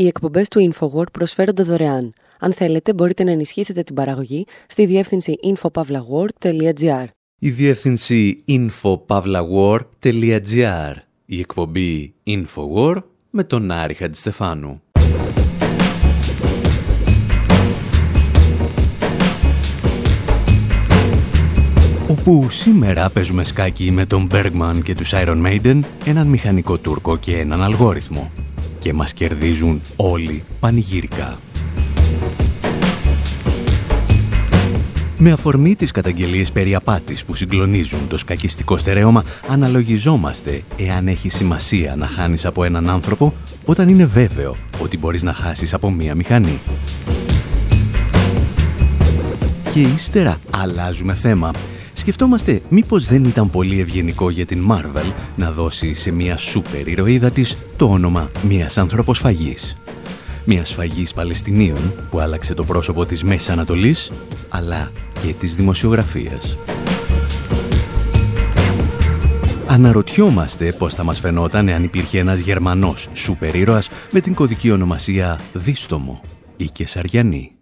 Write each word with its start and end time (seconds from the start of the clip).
Οι 0.00 0.06
εκπομπές 0.06 0.48
του 0.48 0.72
InfoWord 0.72 1.12
προσφέρονται 1.12 1.62
δωρεάν. 1.62 2.12
Αν 2.38 2.52
θέλετε, 2.52 2.94
μπορείτε 2.94 3.24
να 3.24 3.30
ενισχύσετε 3.30 3.82
την 3.82 3.94
παραγωγή 3.94 4.46
στη 4.66 4.86
διεύθυνση 4.86 5.34
infopavlagor.gr. 5.42 7.04
Η 7.38 7.50
διεύθυνση 7.50 8.44
infopavlagor.gr. 8.48 10.94
Η 11.24 11.38
εκπομπή 11.38 12.14
InfoWord 12.26 13.02
με 13.30 13.44
τον 13.44 13.70
Άρη 13.70 13.94
Χατζηστεφάνου. 13.94 14.82
Όπου 22.08 22.50
σήμερα 22.50 23.10
παίζουμε 23.10 23.44
σκάκι 23.44 23.90
με 23.90 24.06
τον 24.06 24.28
Bergman 24.32 24.80
και 24.84 24.94
τους 24.94 25.12
Iron 25.14 25.46
Maiden, 25.46 25.80
έναν 26.04 26.26
μηχανικό 26.26 26.78
Τούρκο 26.78 27.16
και 27.16 27.38
έναν 27.38 27.62
αλγόριθμο. 27.62 28.30
Και 28.80 28.92
μας 28.92 29.12
κερδίζουν 29.12 29.80
όλοι 29.96 30.42
πανηγυρικά. 30.60 31.38
Με 35.22 35.30
αφορμή 35.30 35.74
τις 35.74 35.90
καταγγελίες 35.90 36.52
περί 36.52 36.74
απάτης 36.74 37.24
που 37.24 37.34
συγκλονίζουν 37.34 38.08
το 38.08 38.16
σκακιστικό 38.16 38.76
στερέωμα, 38.76 39.24
αναλογιζόμαστε 39.48 40.62
εάν 40.76 41.08
έχει 41.08 41.28
σημασία 41.28 41.96
να 41.96 42.06
χάνεις 42.06 42.46
από 42.46 42.64
έναν 42.64 42.90
άνθρωπο 42.90 43.34
όταν 43.64 43.88
είναι 43.88 44.04
βέβαιο 44.04 44.56
ότι 44.80 44.98
μπορείς 44.98 45.22
να 45.22 45.32
χάσεις 45.32 45.74
από 45.74 45.90
μία 45.90 46.14
μηχανή. 46.14 46.60
Και 49.72 49.80
ύστερα 49.80 50.36
αλλάζουμε 50.50 51.14
θέμα. 51.14 51.50
Σκεφτόμαστε 52.00 52.60
μήπως 52.68 53.06
δεν 53.06 53.24
ήταν 53.24 53.50
πολύ 53.50 53.80
ευγενικό 53.80 54.30
για 54.30 54.46
την 54.46 54.66
Marvel 54.70 55.12
να 55.36 55.52
δώσει 55.52 55.94
σε 55.94 56.10
μια 56.10 56.36
σούπερ 56.36 56.88
ηρωίδα 56.88 57.30
της 57.30 57.56
το 57.76 57.86
όνομα 57.86 58.30
μιας 58.42 58.78
ανθρωποσφαγής 58.78 59.76
μιας 60.44 60.68
σφαγής 60.68 61.12
Παλαιστινίων 61.12 61.92
που 62.10 62.20
άλλαξε 62.20 62.54
το 62.54 62.64
πρόσωπο 62.64 63.06
της 63.06 63.24
Μέσης 63.24 63.50
Ανατολής, 63.50 64.12
αλλά 64.48 64.90
και 65.22 65.32
της 65.32 65.56
δημοσιογραφίας. 65.56 66.58
Αναρωτιόμαστε 69.66 70.72
πώς 70.72 70.94
θα 70.94 71.04
μας 71.04 71.20
φαινόταν 71.20 71.68
εάν 71.68 71.82
υπήρχε 71.82 72.18
ένας 72.18 72.38
Γερμανός 72.38 73.08
σούπερ 73.12 73.54
ήρωας 73.54 73.88
με 74.10 74.20
την 74.20 74.34
κωδική 74.34 74.70
ονομασία 74.70 75.40
Δίστομο 75.52 76.20
ή 76.56 76.64
Κεσαριανή. 76.64 77.59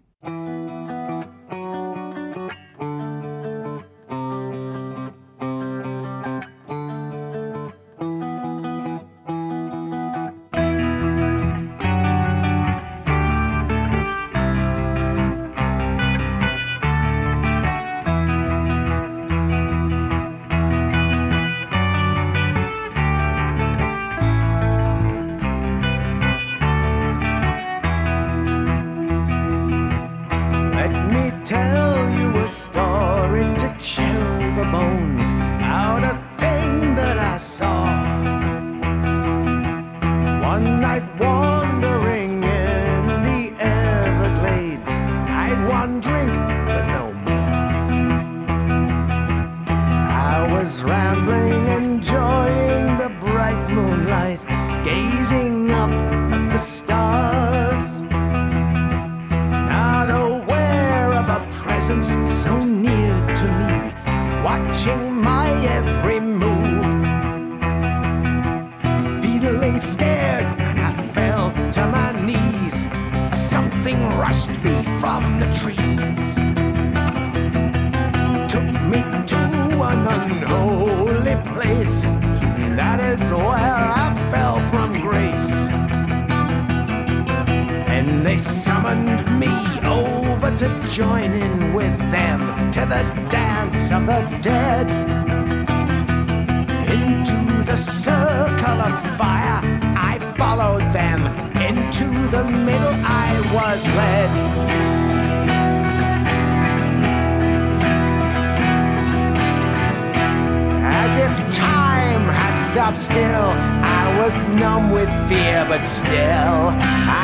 numb 114.55 114.91
with 114.91 115.09
fear, 115.27 115.65
but 115.67 115.83
still 115.83 116.73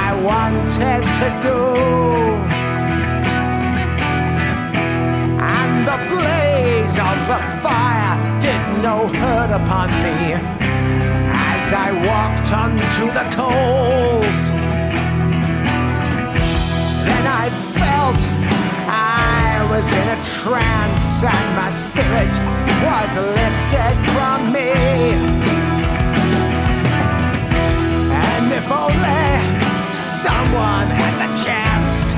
I 0.04 0.18
wanted 0.24 1.04
to 1.20 1.28
go. 1.44 1.76
And 5.58 5.88
the 5.88 5.98
blaze 6.12 6.98
of 6.98 7.18
the 7.32 7.42
fire 7.64 8.16
did 8.40 8.62
no 8.82 9.08
hurt 9.08 9.52
upon 9.52 9.90
me 10.04 10.34
as 10.34 11.74
I 11.74 11.92
walked 12.10 12.52
unto 12.52 13.06
the 13.18 13.26
coals. 13.36 14.38
Then 17.08 17.26
I 17.44 17.50
felt 17.80 18.20
I 18.88 19.68
was 19.72 19.88
in 20.02 20.08
a 20.18 20.20
trance 20.42 21.24
and 21.24 21.48
my 21.56 21.72
spirit 21.72 22.34
was 22.86 23.12
lifted 23.40 23.96
from 24.14 24.54
me. 24.54 25.55
If 28.66 28.72
only 28.72 29.94
someone 29.94 30.88
had 30.90 31.14
the 31.22 31.30
chance 31.46 32.10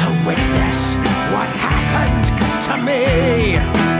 to 0.00 0.06
witness 0.26 0.94
what 1.30 1.46
happened 1.60 2.24
to 2.64 2.74
me. 2.86 3.99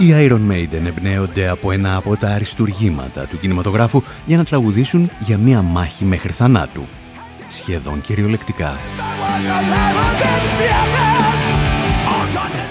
Οι 0.00 0.12
Iron 0.12 0.50
Maiden 0.50 0.86
εμπνέονται 0.86 1.48
από 1.48 1.72
ένα 1.72 1.96
από 1.96 2.16
τα 2.16 2.28
αριστουργήματα 2.28 3.26
του 3.26 3.38
κινηματογράφου 3.38 4.02
για 4.26 4.36
να 4.36 4.44
τραγουδήσουν 4.44 5.10
για 5.18 5.38
μία 5.38 5.62
μάχη 5.62 6.04
μέχρι 6.04 6.32
θανάτου. 6.32 6.86
Σχεδόν 7.48 8.00
κυριολεκτικά. 8.00 8.78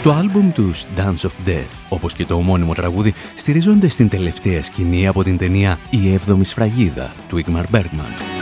Το 0.04 0.14
άλμπουμ 0.14 0.52
τους 0.52 0.86
Dance 0.98 1.28
of 1.28 1.48
Death, 1.48 1.84
όπως 1.90 2.14
και 2.14 2.26
το 2.26 2.36
ομώνυμο 2.36 2.74
τραγούδι, 2.74 3.14
στηριζόνται 3.36 3.88
στην 3.88 4.10
τελευταία 4.10 4.64
σκηνή 4.64 5.08
από 5.08 5.24
την 5.24 5.38
ταινία 5.38 5.80
«Η 5.90 6.14
έβδομη 6.14 6.46
σφραγίδα» 6.46 7.14
του 7.28 7.44
Igmar 7.46 7.76
Bergman. 7.76 8.39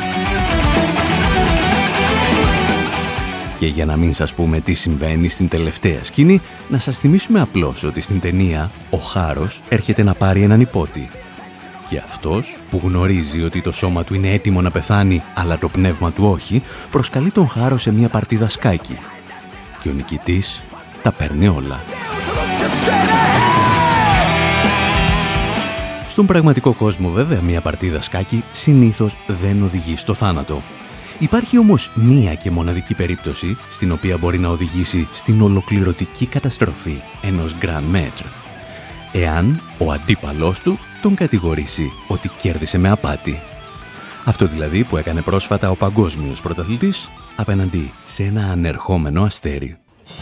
Και 3.57 3.68
για 3.68 3.86
να 3.86 3.98
μην 3.98 4.13
σας 4.13 4.33
πούμε 4.33 4.59
τι 4.59 4.74
συμβαίνει 4.74 5.27
στην 5.30 5.48
τελευταία 5.48 6.04
σκηνή, 6.04 6.42
να 6.69 6.80
σας 6.80 7.00
θυμίσουμε 7.00 7.42
απλώς 7.42 7.83
ότι 7.83 8.01
στην 8.01 8.19
ταινία 8.19 8.71
ο 8.89 8.98
Χάρος 8.98 9.62
έρχεται 9.69 10.04
να 10.04 10.13
πάρει 10.13 10.42
έναν 10.42 10.62
υπότι. 10.62 11.09
Και 11.89 11.98
αυτός, 11.98 12.57
που 12.69 12.81
γνωρίζει 12.83 13.44
ότι 13.44 13.62
το 13.62 13.71
σώμα 13.71 14.04
του 14.04 14.13
είναι 14.13 14.30
έτοιμο 14.30 14.62
να 14.62 14.71
πεθάνει, 14.71 15.24
αλλά 15.33 15.57
το 15.57 15.69
πνεύμα 15.69 16.12
του 16.12 16.25
όχι, 16.25 16.63
προσκαλεί 16.92 17.30
τον 17.30 17.50
Χάρο 17.50 17.77
σε 17.77 17.92
μια 17.92 18.09
παρτίδα 18.09 18.50
σκάκι. 18.50 18.98
Και 19.80 19.89
ο 19.89 19.94
νικητής 19.94 20.63
τα 21.01 21.12
παίρνει 21.12 21.48
όλα. 21.48 21.83
Στον 26.07 26.25
πραγματικό 26.25 26.74
κόσμο 26.74 27.09
βέβαια 27.09 27.42
μια 27.42 27.62
παρτίδα 27.62 28.01
σκάκι 28.01 28.44
συνήθως 28.51 29.18
δεν 29.27 29.63
οδηγεί 29.63 29.98
στο 29.98 30.13
θάνατο. 30.13 30.62
Υπάρχει 31.19 31.57
όμως 31.57 31.91
μία 31.95 32.33
και 32.33 32.51
μοναδική 32.51 32.93
περίπτωση 32.93 33.57
στην 33.69 33.91
οποία 33.91 34.17
μπορεί 34.17 34.37
να 34.39 34.49
οδηγήσει 34.49 35.07
στην 35.11 35.41
ολοκληρωτική 35.41 36.25
καταστροφή 36.25 37.01
ενός 37.21 37.55
Grand 37.61 37.95
Maître. 37.95 38.25
Εάν 39.13 39.61
ο 39.77 39.91
αντίπαλός 39.91 40.59
του 40.59 40.79
τον 41.01 41.15
κατηγορήσει 41.15 41.91
ότι 42.07 42.29
κέρδισε 42.37 42.77
με 42.77 42.89
απάτη. 42.89 43.39
Αυτό 44.25 44.45
δηλαδή 44.45 44.83
που 44.83 44.97
έκανε 44.97 45.21
πρόσφατα 45.21 45.69
ο 45.69 45.75
παγκόσμιος 45.75 46.41
πρωταθλητής 46.41 47.09
απέναντι 47.35 47.93
σε 48.03 48.23
ένα 48.23 48.51
ανερχόμενο 48.51 49.23
αστέρι. 49.23 49.77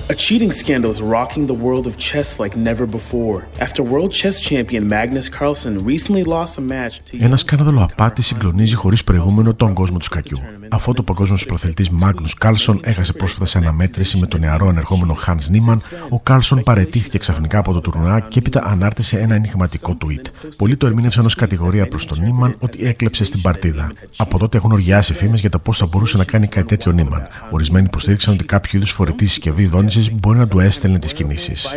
A 0.08 0.16
cheating 0.16 0.52
scandal 0.52 0.90
is 0.96 1.02
rocking 1.02 1.46
the 1.48 1.60
world 1.66 1.86
of 1.88 1.94
chess 1.98 2.40
like 2.40 2.56
never 2.70 2.86
before. 2.98 3.40
After 3.66 3.82
world 3.84 4.12
chess 4.12 4.36
champion 4.50 4.84
Magnus 4.88 5.28
Carlsen 5.38 5.74
recently 5.92 6.24
lost 6.24 6.58
a 6.58 6.62
match 6.62 6.96
to... 7.12 7.18
Ένα 7.20 7.38
σκάνδαλο 7.38 7.88
απάτη 7.92 8.22
συγκλονίζει 8.22 8.76
χωρίς 8.76 9.04
προηγούμενο 9.04 9.54
τον 9.54 9.74
κόσμο 9.74 9.98
του 9.98 10.06
σκακιού. 10.06 10.38
Αφού 10.76 10.94
το 10.94 11.04
παγκόσμιος 11.04 11.46
προθελτή 11.46 11.86
Magnus 12.02 12.46
Carlsen 12.46 12.78
έχασε 12.82 13.14
πρόσφατα 13.14 13.46
σε 13.46 13.58
αναμέτρηση 13.58 14.18
με 14.18 14.28
τον 14.28 14.40
νεαρό 14.40 14.68
ανερχόμενο 14.68 15.18
Hans 15.26 15.32
Niemann, 15.32 15.78
ο 16.10 16.22
Carlsen 16.28 16.64
παρετήθηκε 16.64 17.18
ξαφνικά 17.18 17.58
από 17.60 17.74
το 17.74 17.82
τουρνουά 17.82 18.20
και 18.20 18.40
έπειτα 18.40 18.64
ανάρτησε 18.66 19.20
ένα 19.20 19.36
ενηγματικό 19.36 19.98
tweet. 20.06 20.26
Πολλοί 20.58 20.78
το 20.78 20.88
ερμήνευσαν 20.88 21.26
ως 21.26 21.36
κατηγορία 21.36 21.88
προς 21.88 22.06
τον 22.06 22.18
Niemann 22.22 22.54
ότι 22.60 22.86
έκλεψε 22.86 23.24
στην 23.24 23.42
παρτίδα. 23.42 23.92
Από 24.18 24.38
τότε 24.38 24.58
έχουν 24.58 24.72
οργιάσει 24.72 25.14
φήμες 25.14 25.40
για 25.40 25.50
το 25.50 25.60
πώς 25.60 25.78
θα 25.78 25.86
μπορούσε 25.86 26.18
να 26.18 26.24
κάνει 26.24 26.48
κάτι 26.48 26.68
τέτοιο 26.68 26.96
Niemann. 26.98 27.28
Ορισμένοι 27.52 27.86
υποστήριξαν 27.86 28.34
ότι 28.34 28.44
κάποιο 28.44 28.78
είδους 28.78 28.92
φορητής 28.92 29.32
συσκευή 29.32 29.70
μπορεί 30.14 30.38
να 30.38 30.48
του 30.48 30.60
έστελνε 30.60 31.00
τις 31.00 31.14
κινήσεις. 31.14 31.68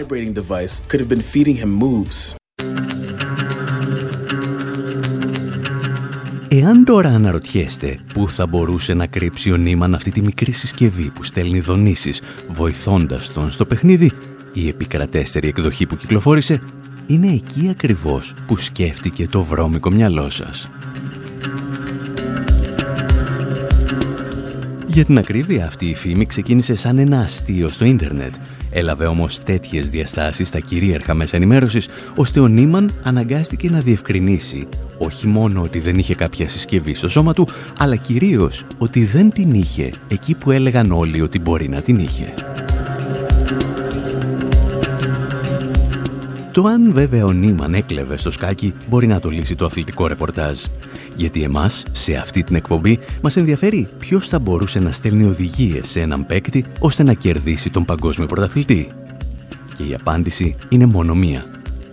Εάν 6.51 6.85
τώρα 6.85 7.09
αναρωτιέστε 7.09 7.99
πού 8.13 8.31
θα 8.31 8.47
μπορούσε 8.47 8.95
να 8.95 9.07
κρύψει 9.07 9.53
ο 9.53 9.57
Νίμαν 9.57 9.95
αυτή 9.95 10.11
τη 10.11 10.23
μικρή 10.23 10.53
συσκευή 10.53 11.11
που 11.11 11.23
στέλνει 11.23 11.61
δονήσεις 11.61 12.23
βοηθώντας 12.49 13.33
τον 13.33 13.51
στο 13.51 13.67
παιχνίδι, 13.67 14.13
η 14.53 14.69
επικρατέστερη 14.69 15.49
εκδοχή 15.49 15.87
που 15.87 15.97
κυκλοφόρησε 15.97 16.61
είναι 17.07 17.33
εκεί 17.33 17.69
ακριβώς 17.71 18.35
που 18.47 18.57
σκέφτηκε 18.57 19.29
το 19.29 19.43
βρώμικο 19.43 19.91
μυαλό 19.91 20.31
σας. 20.31 20.69
Για 24.87 25.05
την 25.05 25.19
ακρίβεια 25.19 25.67
αυτή 25.67 25.87
η 25.87 25.95
φήμη 25.95 26.27
ξεκίνησε 26.27 26.75
σαν 26.75 26.99
ένα 26.99 27.21
αστείο 27.21 27.69
στο 27.69 27.85
ίντερνετ. 27.85 28.35
Έλαβε 28.71 29.07
όμως 29.07 29.39
τέτοιες 29.39 29.91
διαστάσεις 29.91 30.49
στα 30.49 30.61
κυρίαρχα 30.61 31.15
μέσα 31.15 31.37
ενημέρωσης, 31.37 31.89
ώστε 32.15 32.41
ο 32.41 32.47
Νίμαν 32.47 32.93
αναγκάστηκε 33.03 33.71
να 33.71 33.81
διευκρινίσει 33.81 34.69
όχι 34.99 35.27
μόνο 35.27 35.63
ότι 35.63 35.79
δεν 35.79 35.99
είχε 35.99 36.15
κάποια 36.15 36.49
συσκευή 36.49 36.95
στο 36.95 37.09
σώμα 37.09 37.33
του, 37.33 37.49
αλλά 37.79 37.97
κυρίως 37.97 38.65
ότι 38.79 39.05
δεν 39.05 39.31
την 39.31 39.55
είχε 39.55 39.91
εκεί 40.09 40.35
που 40.35 40.51
έλεγαν 40.51 40.93
όλοι 40.93 41.21
ότι 41.21 41.39
μπορεί 41.39 41.69
να 41.69 41.81
την 41.81 41.99
είχε. 41.99 42.35
Το 46.53 46.65
αν 46.65 46.93
βέβαια 46.93 47.25
ο 47.25 47.33
Νίμαν 47.33 47.75
έκλεβε 47.75 48.17
στο 48.17 48.31
σκάκι 48.31 48.75
μπορεί 48.89 49.07
να 49.07 49.21
το 49.21 49.29
λύσει 49.29 49.55
το 49.55 49.65
αθλητικό 49.65 50.07
ρεπορτάζ. 50.07 50.59
Γιατί 51.19 51.43
εμάς, 51.43 51.85
σε 51.93 52.15
αυτή 52.15 52.43
την 52.43 52.57
εκπομπή, 52.57 52.99
μας 53.21 53.37
ενδιαφέρει 53.37 53.89
ποιος 53.99 54.29
θα 54.29 54.39
μπορούσε 54.39 54.81
να 54.81 54.93
στέλνει 54.93 55.25
οδηγίες 55.25 55.89
σε 55.89 56.01
έναν 56.01 56.27
παίκτη 56.27 56.65
ώστε 56.79 57.03
να 57.03 57.13
κερδίσει 57.13 57.71
τον 57.71 57.85
παγκόσμιο 57.85 58.27
πρωταθλητή. 58.27 58.89
Και 59.75 59.83
η 59.83 59.95
απάντηση 59.95 60.57
είναι 60.69 60.87
μόνο 60.87 61.15
μία. 61.15 61.45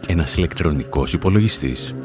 Ένας 0.08 0.36
ηλεκτρονικός 0.36 1.14
υπολογιστής. 1.14 1.96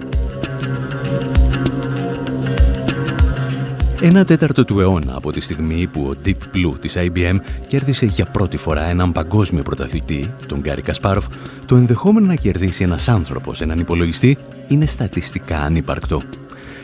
Ένα 4.00 4.25
τέταρτο 4.25 4.64
του 4.64 4.81
αιώνα 4.81 5.16
από 5.16 5.32
τη 5.32 5.40
στιγμή 5.40 5.87
που 5.87 6.02
ο 6.02 6.14
Deep 6.25 6.56
Blue 6.56 6.75
της 6.81 6.94
IBM 6.96 7.37
κέρδισε 7.66 8.06
για 8.06 8.26
πρώτη 8.26 8.56
φορά 8.56 8.82
έναν 8.84 9.12
παγκόσμιο 9.12 9.62
πρωταθλητή, 9.62 10.34
τον 10.46 10.61
Γκάρι 10.61 10.82
Κασπάροφ, 10.82 11.26
το 11.66 11.76
ενδεχόμενο 11.76 12.26
να 12.26 12.34
κερδίσει 12.34 12.82
ένας 12.82 13.08
άνθρωπος 13.08 13.61
έναν 13.61 13.78
υπολογιστή 13.78 14.38
είναι 14.69 14.87
στατιστικά 14.87 15.61
ανύπαρκτο. 15.61 16.23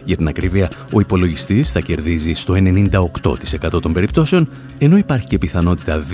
Για 0.06 0.16
την 0.16 0.28
ακρίβεια, 0.28 0.70
ο 0.92 1.00
υπολογιστής 1.00 1.72
θα 1.72 1.80
κερδίζει 1.80 2.32
στο 2.32 2.54
98% 2.56 3.82
των 3.82 3.92
περιπτώσεων, 3.92 4.48
ενώ 4.78 4.96
υπάρχει 4.96 5.26
και 5.26 5.38
πιθανότητα 5.38 6.04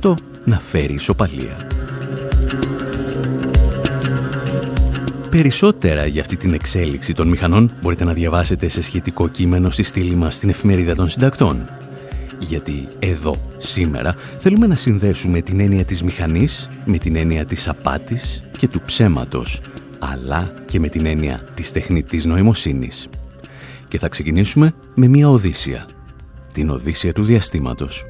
2% 0.00 0.14
να 0.44 0.60
φέρει 0.60 0.92
ισοπαλία. 0.92 1.66
Περισσότερα 5.30 6.06
για 6.06 6.20
αυτή 6.20 6.36
την 6.36 6.52
εξέλιξη 6.54 7.12
των 7.12 7.28
μηχανών 7.28 7.72
μπορείτε 7.82 8.04
να 8.04 8.12
διαβάσετε 8.12 8.68
σε 8.68 8.82
σχετικό 8.82 9.28
κείμενο 9.28 9.70
στη 9.70 9.82
στήλη 9.82 10.14
μας 10.14 10.34
στην 10.34 10.48
εφημερίδα 10.48 10.94
των 10.94 11.08
συντακτών. 11.08 11.68
Γιατί 12.38 12.88
εδώ, 12.98 13.36
σήμερα, 13.58 14.14
θέλουμε 14.38 14.66
να 14.66 14.74
συνδέσουμε 14.74 15.40
την 15.40 15.60
έννοια 15.60 15.84
της 15.84 16.02
μηχανής 16.02 16.68
με 16.84 16.98
την 16.98 17.16
έννοια 17.16 17.44
της 17.44 17.68
απάτης 17.68 18.42
και 18.58 18.68
του 18.68 18.80
ψέματος, 18.80 19.60
αλλά 19.98 20.54
και 20.66 20.80
με 20.80 20.88
την 20.88 21.06
έννοια 21.06 21.44
της 21.54 21.72
τεχνητής 21.72 22.24
νοημοσύνης. 22.24 23.08
Και 23.90 23.98
θα 23.98 24.08
ξεκινήσουμε 24.08 24.74
με 24.94 25.06
μια 25.06 25.28
Οδύσσια. 25.28 25.86
Την 26.52 26.70
Οδύσσια 26.70 27.12
του 27.12 27.24
διαστήματος. 27.24 28.04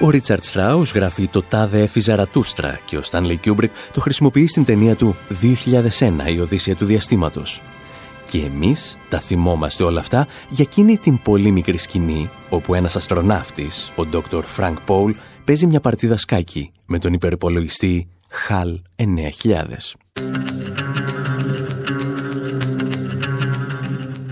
Ο 0.00 0.10
Ρίχαρντ 0.10 0.42
Στράους 0.42 0.92
γράφει 0.92 1.28
το 1.28 1.42
«Τάδε 1.42 1.82
έφη 1.82 2.00
Ζαρατούστρα» 2.00 2.80
και 2.84 2.96
ο 2.96 3.02
Στάνλι 3.02 3.36
Κιούμπρικ 3.36 3.70
το 3.92 4.00
χρησιμοποιεί 4.00 4.46
στην 4.46 4.64
ταινία 4.64 4.96
του 4.96 5.16
«2001. 5.42 6.32
Η 6.34 6.40
Οδύσσεια 6.40 6.76
του 6.76 6.84
Διαστήματος». 6.84 7.62
Και 8.26 8.38
εμείς 8.38 8.96
τα 9.08 9.18
θυμόμαστε 9.18 9.84
όλα 9.84 10.00
αυτά 10.00 10.26
για 10.48 10.64
εκείνη 10.68 10.96
την 10.96 11.22
πολύ 11.22 11.50
μικρή 11.50 11.76
σκηνή 11.76 12.30
όπου 12.50 12.74
ένας 12.74 12.96
αστροναύτης, 12.96 13.92
ο 13.96 14.02
Dr. 14.12 14.42
Frank 14.56 14.76
Poole, 14.86 15.14
παίζει 15.44 15.66
μια 15.66 15.80
παρτίδα 15.80 16.16
σκάκι 16.16 16.72
με 16.86 16.98
τον 16.98 17.12
υπερυπολογιστή 17.12 18.08
HAL 18.48 18.74
9000. 18.96 20.85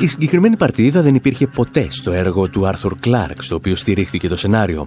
Η 0.04 0.06
συγκεκριμένη 0.06 0.56
παρτίδα 0.56 1.02
δεν 1.02 1.14
υπήρχε 1.14 1.46
ποτέ 1.46 1.87
στο 1.90 2.12
έργο 2.12 2.49
του 2.49 2.66
Άρθουρ 2.66 2.94
Κλάρκ, 3.00 3.42
στο 3.42 3.54
οποίο 3.54 3.75
στηρίχθηκε 3.75 4.28
το 4.28 4.37
σενάριο. 4.37 4.87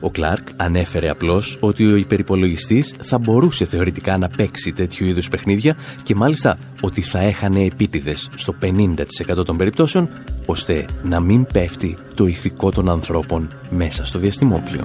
Ο 0.00 0.10
Κλάρκ 0.10 0.48
ανέφερε 0.56 1.08
απλώς 1.08 1.56
ότι 1.60 1.86
ο 1.86 1.96
υπερυπολογιστής 1.96 2.94
θα 3.00 3.18
μπορούσε 3.18 3.64
θεωρητικά 3.64 4.18
να 4.18 4.28
παίξει 4.28 4.72
τέτοιου 4.72 5.06
είδους 5.06 5.28
παιχνίδια 5.28 5.76
και 6.02 6.14
μάλιστα 6.14 6.58
ότι 6.80 7.02
θα 7.02 7.18
έχανε 7.18 7.64
επίτηδες 7.64 8.30
στο 8.34 8.54
50% 8.62 9.44
των 9.44 9.56
περιπτώσεων, 9.56 10.08
ώστε 10.46 10.84
να 11.02 11.20
μην 11.20 11.46
πέφτει 11.52 11.96
το 12.14 12.26
ηθικό 12.26 12.70
των 12.70 12.88
ανθρώπων 12.88 13.48
μέσα 13.70 14.04
στο 14.04 14.18
διαστημόπλιο. 14.18 14.82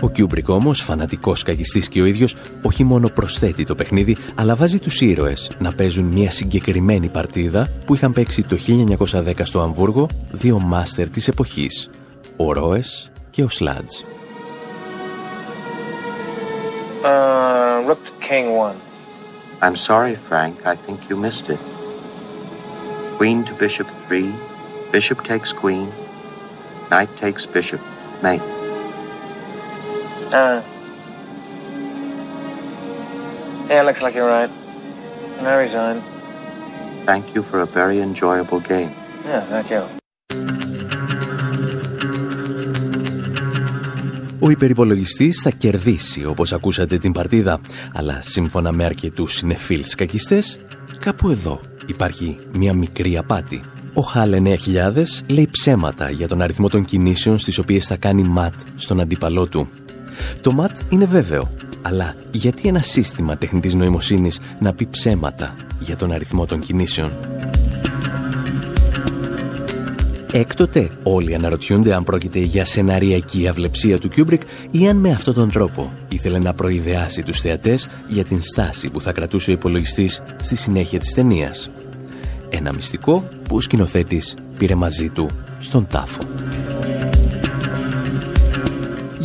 Ο 0.00 0.08
Κιούμπρικ 0.08 0.48
όμως, 0.48 0.80
φανατικός 0.82 1.42
σκακιστής 1.42 1.88
και 1.88 2.00
ο 2.00 2.04
ίδιος, 2.04 2.36
όχι 2.62 2.84
μόνο 2.84 3.08
προσθέτει 3.08 3.64
το 3.64 3.74
παιχνίδι, 3.74 4.16
αλλά 4.34 4.54
βάζει 4.54 4.78
τους 4.78 5.00
ήρωες 5.00 5.50
να 5.58 5.72
παίζουν 5.72 6.04
μια 6.04 6.30
συγκεκριμένη 6.30 7.08
παρτίδα 7.08 7.68
που 7.86 7.94
είχαν 7.94 8.12
παίξει 8.12 8.42
το 8.42 8.56
1910 8.56 9.32
στο 9.42 9.60
Αμβούργο 9.60 10.08
δύο 10.30 10.58
μάστερ 10.58 11.08
της 11.08 11.28
εποχής, 11.28 11.90
ο 12.36 12.52
Ρόες 12.52 13.10
και 13.30 13.42
ο 13.42 13.48
Σλάτζ. 13.48 13.94
Uh, 17.04 17.84
rook 17.86 18.02
to 18.08 18.12
king 18.28 18.46
one. 18.66 18.78
I'm 19.62 19.76
sorry, 19.76 20.16
Frank. 20.28 20.54
I 20.72 20.74
think 20.84 20.98
you 21.08 21.16
missed 21.26 21.48
it. 21.54 21.60
Queen 23.16 23.44
to 23.44 23.52
bishop 23.54 23.88
three. 24.06 24.30
Bishop 24.90 25.18
takes 25.22 25.52
queen. 25.52 25.88
Knight 26.90 27.10
takes 27.16 27.46
bishop. 27.46 27.80
Mate. 28.22 28.55
Uh. 30.32 30.60
Yeah, 33.68 33.82
looks 33.82 34.02
like 34.02 34.14
you're 34.14 34.28
right. 34.28 34.50
I 35.42 35.54
resign. 35.54 36.02
Thank 37.04 37.34
you 37.34 37.42
for 37.42 37.60
a 37.60 37.66
very 37.66 38.00
enjoyable 38.00 38.60
game. 38.60 38.90
Yeah, 39.24 39.44
thank 39.44 39.70
you. 39.70 39.82
Ο 44.40 44.50
υπερυπολογιστής 44.50 45.40
θα 45.40 45.50
κερδίσει 45.50 46.24
όπως 46.24 46.52
ακούσατε 46.52 46.98
την 46.98 47.12
παρτίδα, 47.12 47.60
αλλά 47.94 48.22
σύμφωνα 48.22 48.72
με 48.72 48.84
αρκετούς 48.84 49.34
συνεφίλς 49.34 49.94
κακιστές, 49.94 50.60
κάπου 50.98 51.30
εδώ 51.30 51.60
υπάρχει 51.86 52.38
μια 52.52 52.74
μικρή 52.74 53.16
απάτη. 53.16 53.60
Ο 53.94 54.00
Χάλε 54.00 54.40
9000 54.44 55.02
λέει 55.26 55.48
ψέματα 55.50 56.10
για 56.10 56.28
τον 56.28 56.42
αριθμό 56.42 56.68
των 56.68 56.84
κινήσεων 56.84 57.38
στις 57.38 57.58
οποίες 57.58 57.86
θα 57.86 57.96
κάνει 57.96 58.22
ματ 58.22 58.54
στον 58.76 59.00
αντίπαλό 59.00 59.46
του. 59.46 59.68
Το 60.40 60.52
ματ 60.52 60.76
είναι 60.88 61.04
βέβαιο, 61.04 61.50
αλλά 61.82 62.14
γιατί 62.30 62.68
ένα 62.68 62.82
σύστημα 62.82 63.36
τεχνητής 63.36 63.74
νοημοσύνης 63.74 64.38
να 64.60 64.72
πει 64.72 64.86
ψέματα 64.86 65.54
για 65.80 65.96
τον 65.96 66.12
αριθμό 66.12 66.46
των 66.46 66.60
κινήσεων; 66.60 67.10
Έκτοτε 70.32 70.88
όλοι 71.02 71.34
αναρωτιούνται 71.34 71.94
αν 71.94 72.04
πρόκειται 72.04 72.38
για 72.38 72.64
σεναριακή 72.64 73.48
αβλεψία 73.48 73.98
του 73.98 74.08
Κιούμπρικ 74.08 74.42
ή 74.70 74.88
αν 74.88 74.96
με 74.96 75.10
αυτόν 75.10 75.34
τον 75.34 75.50
τρόπο 75.50 75.92
ήθελε 76.08 76.38
να 76.38 76.54
προϊδεάσει 76.54 77.22
τους 77.22 77.40
θεατές 77.40 77.88
για 78.08 78.24
την 78.24 78.42
στάση 78.42 78.90
που 78.90 79.00
θα 79.00 79.12
κρατούσε 79.12 79.50
ο 79.50 79.52
υπολογιστής 79.52 80.22
στη 80.40 80.56
συνέχεια 80.56 80.98
της 80.98 81.14
ταινίας. 81.14 81.70
Ένα 82.48 82.72
μυστικό 82.72 83.28
που 83.48 83.56
ο 83.56 83.60
σκηνοθέτης 83.60 84.36
πήρε 84.58 84.74
μαζί 84.74 85.08
του 85.08 85.30
στον 85.60 85.86
τάφο. 85.86 86.20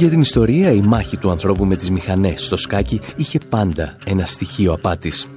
Για 0.01 0.09
την 0.09 0.19
ιστορία, 0.19 0.71
η 0.71 0.81
μάχη 0.81 1.17
του 1.17 1.29
ανθρώπου 1.29 1.65
με 1.65 1.75
τις 1.75 1.89
μηχανές 1.89 2.45
στο 2.45 2.57
σκάκι 2.57 3.01
είχε 3.15 3.39
πάντα 3.49 3.95
ένα 4.05 4.25
στοιχείο 4.25 4.73
απάτης. 4.73 5.27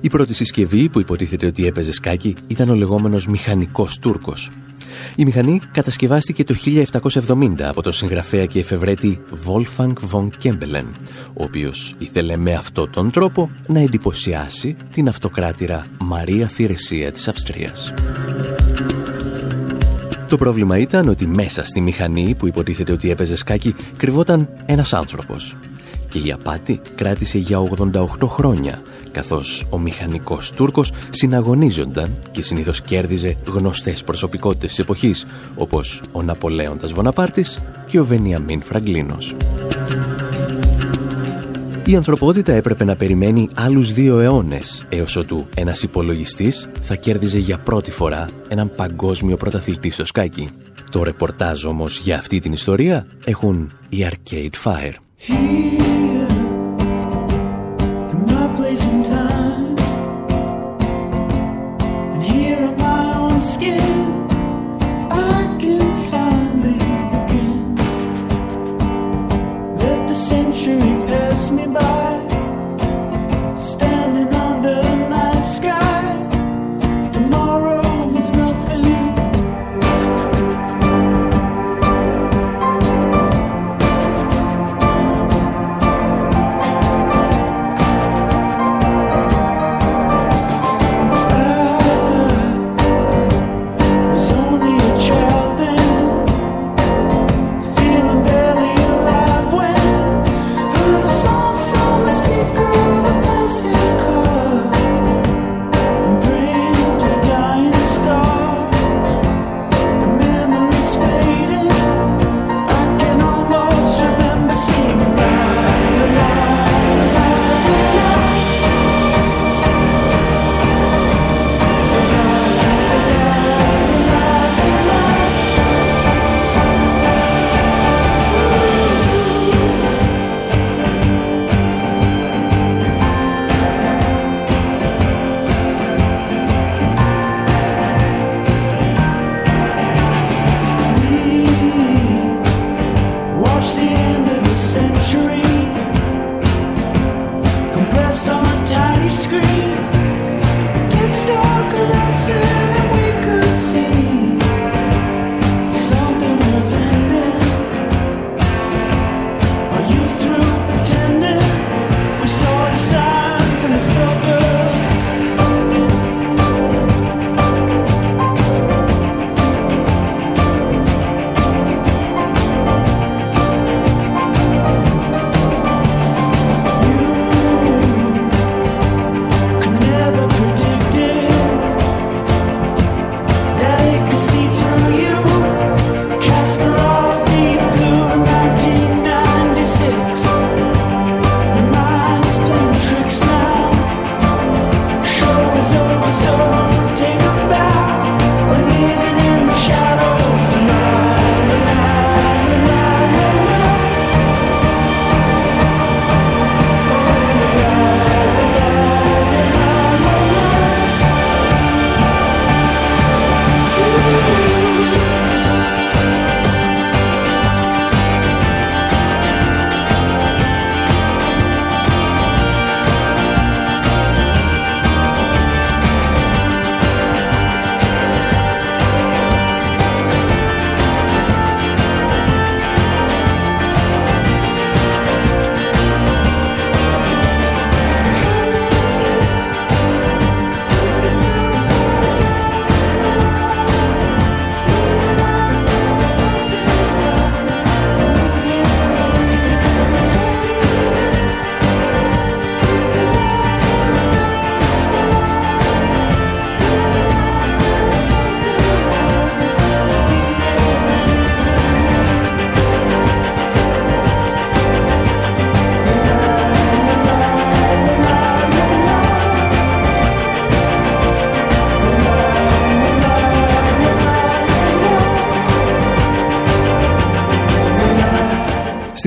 Η 0.00 0.08
πρώτη 0.08 0.34
συσκευή 0.34 0.88
που 0.88 1.00
υποτίθεται 1.00 1.46
ότι 1.46 1.66
έπαιζε 1.66 1.92
σκάκι 1.92 2.36
ήταν 2.46 2.68
ο 2.68 2.74
λεγόμενος 2.74 3.26
μηχανικός 3.26 3.98
Τούρκος. 3.98 4.50
Η 5.16 5.24
μηχανή 5.24 5.60
κατασκευάστηκε 5.72 6.44
το 6.44 6.54
1770 6.54 7.60
από 7.60 7.82
τον 7.82 7.92
συγγραφέα 7.92 8.46
και 8.46 8.58
εφευρέτη 8.58 9.20
Wolfgang 9.46 9.92
von 10.12 10.28
Kempelen, 10.42 10.86
ο 11.34 11.44
οποίος 11.44 11.94
ήθελε 11.98 12.36
με 12.36 12.54
αυτόν 12.54 12.90
τον 12.90 13.10
τρόπο 13.10 13.50
να 13.66 13.80
εντυπωσιάσει 13.80 14.76
την 14.92 15.08
αυτοκράτηρα 15.08 15.86
Μαρία 15.98 16.46
Θηρεσία 16.46 17.12
της 17.12 17.28
Αυστρίας. 17.28 17.92
Το 20.28 20.36
πρόβλημα 20.36 20.78
ήταν 20.78 21.08
ότι 21.08 21.26
μέσα 21.26 21.64
στη 21.64 21.80
μηχανή 21.80 22.34
που 22.38 22.46
υποτίθεται 22.46 22.92
ότι 22.92 23.10
έπαιζε 23.10 23.36
σκάκι 23.36 23.74
κρυβόταν 23.96 24.48
ένας 24.66 24.92
άνθρωπος. 24.92 25.56
Και 26.08 26.18
η 26.18 26.32
απάτη 26.32 26.80
κράτησε 26.94 27.38
για 27.38 27.58
88 27.58 28.28
χρόνια, 28.28 28.82
καθώς 29.12 29.66
ο 29.70 29.78
μηχανικός 29.78 30.50
Τούρκος 30.50 30.92
συναγωνίζονταν 31.10 32.10
και 32.30 32.42
συνήθως 32.42 32.80
κέρδιζε 32.80 33.36
γνωστές 33.46 34.04
προσωπικότητες 34.04 34.70
της 34.70 34.78
εποχής, 34.78 35.26
όπως 35.56 36.02
ο 36.12 36.22
Ναπολέοντας 36.22 36.92
Βοναπάρτης 36.92 37.58
και 37.86 38.00
ο 38.00 38.04
Βενιαμίν 38.04 38.62
Φραγκλίνος 38.62 39.36
η 41.88 41.96
ανθρωπότητα 41.96 42.52
έπρεπε 42.52 42.84
να 42.84 42.96
περιμένει 42.96 43.48
άλλους 43.54 43.92
δύο 43.92 44.18
αιώνες, 44.18 44.84
έως 44.88 45.16
ότου 45.16 45.46
ένας 45.54 45.82
υπολογιστής 45.82 46.68
θα 46.80 46.94
κέρδιζε 46.94 47.38
για 47.38 47.58
πρώτη 47.58 47.90
φορά 47.90 48.24
έναν 48.48 48.72
παγκόσμιο 48.76 49.36
πρωταθλητή 49.36 49.90
στο 49.90 50.04
σκάκι. 50.04 50.48
Το 50.90 51.02
ρεπορτάζ 51.02 51.64
όμως 51.64 51.98
για 51.98 52.16
αυτή 52.16 52.38
την 52.38 52.52
ιστορία 52.52 53.06
έχουν 53.24 53.72
οι 53.88 54.06
Arcade 54.10 54.62
Fire. 54.64 54.94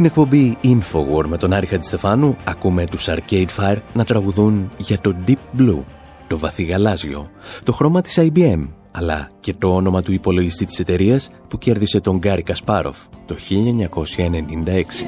Στην 0.02 0.14
εκπομπή 0.14 0.58
Infowar 0.64 1.26
με 1.28 1.38
τον 1.38 1.54
Άρη 1.54 1.66
Χατζηστεφάνου 1.66 2.38
ακούμε 2.44 2.86
τους 2.86 3.08
Arcade 3.10 3.48
Fire 3.58 3.78
να 3.94 4.06
τραγουδούν 4.06 4.72
για 4.78 5.00
το 5.00 5.16
Deep 5.28 5.60
Blue, 5.60 5.80
το 6.28 6.38
βαθύ 6.38 6.64
γαλάζιο, 6.64 7.30
το 7.64 7.72
χρώμα 7.72 8.02
της 8.02 8.20
IBM, 8.22 8.68
αλλά 8.92 9.30
και 9.40 9.54
το 9.54 9.76
όνομα 9.76 10.02
του 10.02 10.12
υπολογιστή 10.12 10.66
της 10.66 10.80
εταιρείας 10.80 11.30
που 11.48 11.58
κέρδισε 11.58 12.00
τον 12.00 12.18
Γκάρι 12.18 12.44
Κασπάροφ 12.44 12.98
το 13.26 13.36
1996. 13.36 15.06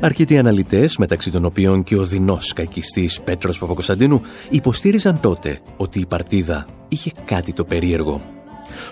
Αρκετοί 0.00 0.38
αναλυτές, 0.38 0.96
μεταξύ 0.96 1.30
των 1.30 1.44
οποίων 1.44 1.82
και 1.82 1.96
ο 1.96 2.04
δεινός 2.04 2.52
κακιστής 2.52 3.20
Πέτρος 3.20 3.58
Παπακοσταντίνου, 3.58 4.20
υποστήριζαν 4.50 5.20
τότε 5.20 5.60
ότι 5.76 6.00
η 6.00 6.06
παρτίδα 6.06 6.66
είχε 6.88 7.12
κάτι 7.24 7.52
το 7.52 7.64
περίεργο 7.64 8.20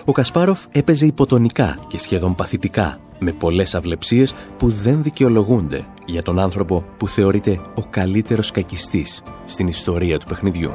ο 0.05 0.11
Κασπάροφ 0.11 0.65
έπαιζε 0.71 1.05
υποτονικά 1.05 1.77
και 1.87 1.99
σχεδόν 1.99 2.35
παθητικά, 2.35 2.99
με 3.23 3.31
πολλές 3.31 3.75
αυλεψίες 3.75 4.33
που 4.57 4.69
δεν 4.69 5.03
δικαιολογούνται 5.03 5.85
για 6.05 6.23
τον 6.23 6.39
άνθρωπο 6.39 6.85
που 6.97 7.07
θεωρείται 7.07 7.59
ο 7.75 7.81
καλύτερος 7.89 8.51
κακιστής 8.51 9.23
στην 9.45 9.67
ιστορία 9.67 10.19
του 10.19 10.25
παιχνιδιού. 10.27 10.71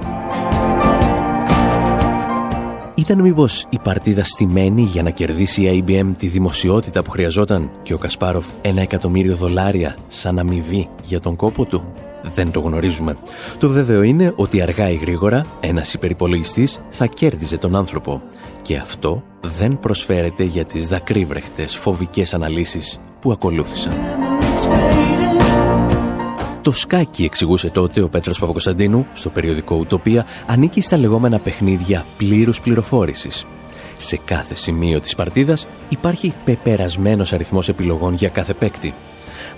Ήταν 3.09 3.21
μήπως 3.21 3.67
η 3.71 3.79
παρτίδα 3.83 4.25
στημένη 4.25 4.83
για 4.83 5.03
να 5.03 5.11
κερδίσει 5.11 5.63
η 5.63 5.85
IBM 5.87 6.13
τη 6.17 6.27
δημοσιότητα 6.27 7.03
που 7.03 7.11
χρειαζόταν 7.11 7.71
και 7.83 7.95
ο 7.95 7.99
Κασπάροφ 7.99 8.47
ένα 8.63 8.81
εκατομμύριο 8.81 9.37
δολάρια 9.37 9.97
σαν 10.09 10.39
αμοιβή 10.39 10.89
για 11.03 11.21
τον 11.21 11.37
κόπο 11.37 11.65
του; 11.65 11.93
Δεν 12.35 12.51
το 12.51 12.61
γνωρίζουμε. 12.61 13.17
Το 13.59 13.69
βέβαιο 13.69 14.03
είναι 14.03 14.33
ότι 14.37 14.61
αργά 14.61 14.91
ή 14.91 14.95
γρήγορα 14.95 15.47
ένας 15.61 15.95
υπερυπολογιστής 15.95 16.81
θα 16.91 17.07
κέρδιζε 17.07 17.59
τον 17.59 17.77
άνθρωπο 17.77 18.23
και 18.69 18.77
αυτό 18.77 19.23
δεν 19.41 19.79
προσφέρεται 19.79 20.45
για 20.45 20.65
τις 20.65 20.89
δακρύβρεχτες 20.89 21.77
φοβικές 21.77 22.35
αναλύσεις 22.35 23.01
που 23.21 23.33
ακολούθησαν. 23.33 23.93
Το 26.63 26.73
σκάκι, 26.73 27.25
εξηγούσε 27.25 27.71
τότε 27.71 28.03
ο 28.03 28.09
Πέτρος 28.09 28.39
Παπακοσταντίνου 28.39 29.07
στο 29.13 29.31
περιοδικό 29.31 29.77
Ουτοπία, 29.77 30.27
ανήκει 30.47 30.81
στα 30.81 30.97
λεγόμενα 30.97 31.39
παιχνίδια 31.39 32.05
πλήρους 32.17 32.61
πληροφόρησης. 32.61 33.45
Σε 33.99 34.17
κάθε 34.25 34.55
σημείο 34.55 35.01
της 35.01 35.15
παρτίδας 35.15 35.67
υπάρχει 35.89 36.35
πεπερασμένος 36.45 37.33
αριθμός 37.33 37.69
επιλογών 37.69 38.15
για 38.15 38.29
κάθε 38.29 38.55
παίκτη 38.55 38.95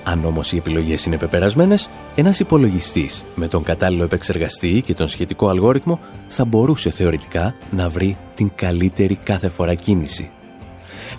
αν 0.04 0.24
όμως 0.24 0.52
οι 0.52 0.56
επιλογές 0.56 1.06
είναι 1.06 1.16
πεπερασμένες, 1.16 1.88
ένας 2.14 2.40
υπολογιστής 2.40 3.24
με 3.34 3.48
τον 3.48 3.62
κατάλληλο 3.62 4.04
επεξεργαστή 4.04 4.82
και 4.86 4.94
τον 4.94 5.08
σχετικό 5.08 5.48
αλγόριθμο 5.48 6.00
θα 6.28 6.44
μπορούσε 6.44 6.90
θεωρητικά 6.90 7.54
να 7.70 7.88
βρει 7.88 8.16
την 8.34 8.50
καλύτερη 8.54 9.14
κάθε 9.14 9.48
φορά 9.48 9.74
κίνηση. 9.74 10.30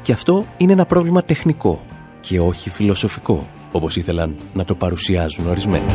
Και 0.01 0.11
αυτό 0.11 0.45
είναι 0.57 0.71
ένα 0.71 0.85
πρόβλημα 0.85 1.23
τεχνικό 1.23 1.81
και 2.21 2.39
όχι 2.39 2.69
φιλοσοφικό, 2.69 3.47
όπως 3.71 3.95
ήθελαν 3.95 4.35
να 4.53 4.65
το 4.65 4.75
παρουσιάζουν 4.75 5.47
ορισμένοι. 5.47 5.91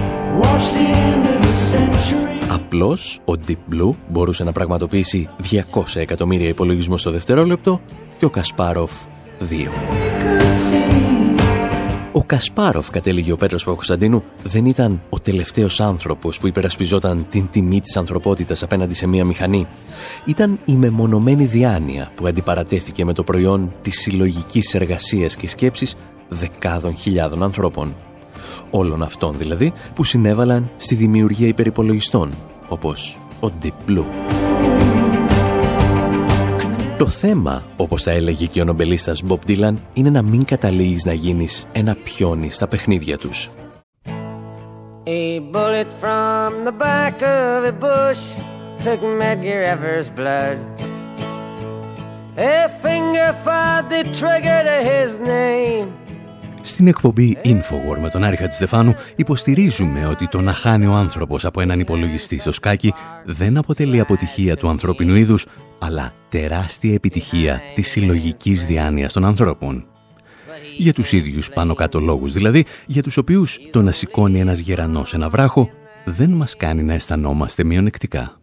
Απλώς 2.50 3.20
ο 3.24 3.32
Deep 3.48 3.74
Blue 3.74 3.90
μπορούσε 4.08 4.44
να 4.44 4.52
πραγματοποιήσει 4.52 5.28
200 5.50 5.60
εκατομμύρια 5.94 6.48
υπολογισμούς 6.48 7.00
στο 7.00 7.10
δευτερόλεπτο 7.10 7.80
και 8.18 8.24
ο 8.24 8.30
Κασπάροφ 8.30 8.92
2. 9.40 10.95
Ο 12.16 12.24
Κασπάροφ, 12.24 12.90
κατέληγε 12.90 13.32
ο 13.32 13.36
Πέτρος 13.36 13.64
Παπακοσταντίνου, 13.64 14.22
δεν 14.42 14.64
ήταν 14.66 15.00
ο 15.10 15.20
τελευταίος 15.20 15.80
άνθρωπος 15.80 16.38
που 16.38 16.46
υπερασπιζόταν 16.46 17.26
την 17.30 17.48
τιμή 17.50 17.80
της 17.80 17.96
ανθρωπότητας 17.96 18.62
απέναντι 18.62 18.94
σε 18.94 19.06
μία 19.06 19.24
μηχανή. 19.24 19.66
Ήταν 20.24 20.58
η 20.64 20.72
μεμονωμένη 20.72 21.44
διάνοια 21.44 22.10
που 22.14 22.26
αντιπαρατέθηκε 22.26 23.04
με 23.04 23.12
το 23.12 23.22
προϊόν 23.22 23.72
της 23.82 24.00
συλλογικής 24.00 24.74
εργασίας 24.74 25.36
και 25.36 25.48
σκέψης 25.48 25.96
δεκάδων 26.28 26.96
χιλιάδων 26.96 27.42
ανθρώπων. 27.42 27.94
Όλων 28.70 29.02
αυτών 29.02 29.38
δηλαδή 29.38 29.72
που 29.94 30.04
συνέβαλαν 30.04 30.70
στη 30.76 30.94
δημιουργία 30.94 31.46
υπερυπολογιστών, 31.46 32.34
όπως 32.68 33.18
ο 33.40 33.48
Deep 33.62 33.90
Blue. 33.90 34.45
Το 36.98 37.08
θέμα, 37.08 37.64
όπως 37.76 38.02
θα 38.02 38.10
έλεγε 38.10 38.46
και 38.46 38.60
ο 38.60 38.64
νομπελίστας 38.64 39.22
Bob 39.28 39.38
Dylan, 39.48 39.74
είναι 39.92 40.10
να 40.10 40.22
μην 40.22 40.44
καταλήγεις 40.44 41.04
να 41.04 41.12
γίνεις 41.12 41.66
ένα 41.72 41.96
πιόνι 42.04 42.50
στα 42.50 42.68
παιχνίδια 42.68 43.18
τους. 43.18 43.50
A 45.06 45.40
bullet 45.52 45.90
from 46.02 46.64
the 46.64 46.74
back 46.86 47.22
of 47.22 47.64
a 47.64 47.74
bush 47.86 48.22
took 48.84 49.00
Medgar 49.20 49.62
Evers' 49.74 50.10
blood. 50.18 50.58
A 52.54 52.68
finger 52.84 53.28
fired 53.44 53.86
the 53.94 54.02
trigger 54.20 54.60
to 54.70 54.76
his 54.92 55.10
name. 55.36 56.05
Στην 56.66 56.86
εκπομπή 56.86 57.36
Infowar 57.44 57.98
με 58.00 58.08
τον 58.08 58.24
Άρη 58.24 58.36
Χατζηστεφάνου 58.36 58.94
υποστηρίζουμε 59.16 60.06
ότι 60.06 60.28
το 60.28 60.40
να 60.40 60.52
χάνει 60.52 60.86
ο 60.86 60.92
άνθρωπος 60.92 61.44
από 61.44 61.60
έναν 61.60 61.80
υπολογιστή 61.80 62.38
στο 62.38 62.52
σκάκι 62.52 62.92
δεν 63.24 63.56
αποτελεί 63.56 64.00
αποτυχία 64.00 64.56
του 64.56 64.68
ανθρώπινου 64.68 65.14
είδους, 65.14 65.46
αλλά 65.78 66.12
τεράστια 66.28 66.94
επιτυχία 66.94 67.60
της 67.74 67.90
συλλογικής 67.90 68.64
διάνοιας 68.64 69.12
των 69.12 69.24
ανθρώπων. 69.24 69.86
Για 70.76 70.92
τους 70.92 71.12
ίδιους 71.12 71.50
πάνω 71.50 71.74
κάτω 71.74 72.00
λόγους 72.00 72.32
δηλαδή, 72.32 72.64
για 72.86 73.02
τους 73.02 73.16
οποίους 73.16 73.58
το 73.70 73.82
να 73.82 73.92
σηκώνει 73.92 74.40
ένας 74.40 74.58
γερανός 74.58 75.14
ένα 75.14 75.28
βράχο 75.28 75.70
δεν 76.04 76.30
μας 76.30 76.56
κάνει 76.56 76.82
να 76.82 76.94
αισθανόμαστε 76.94 77.64
μειονεκτικά. 77.64 78.40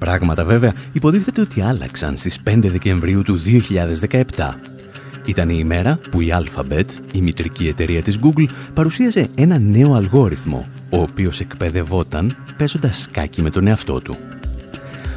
Πράγματα 0.00 0.44
βέβαια 0.44 0.72
υποτίθεται 0.92 1.40
ότι 1.40 1.60
άλλαξαν 1.60 2.16
στις 2.16 2.38
5 2.44 2.58
Δεκεμβρίου 2.62 3.22
του 3.22 3.38
2017. 4.36 4.54
Ήταν 5.24 5.48
η 5.48 5.56
ημέρα 5.58 5.98
που 6.10 6.20
η 6.20 6.32
Alphabet, 6.32 6.86
η 7.12 7.20
μητρική 7.20 7.68
εταιρεία 7.68 8.02
της 8.02 8.18
Google, 8.22 8.46
παρουσίασε 8.74 9.28
ένα 9.34 9.58
νέο 9.58 9.94
αλγόριθμο, 9.94 10.66
ο 10.90 10.96
οποίος 10.96 11.40
εκπαιδευόταν 11.40 12.36
παίζοντας 12.56 13.00
σκάκι 13.00 13.42
με 13.42 13.50
τον 13.50 13.66
εαυτό 13.66 14.00
του. 14.00 14.16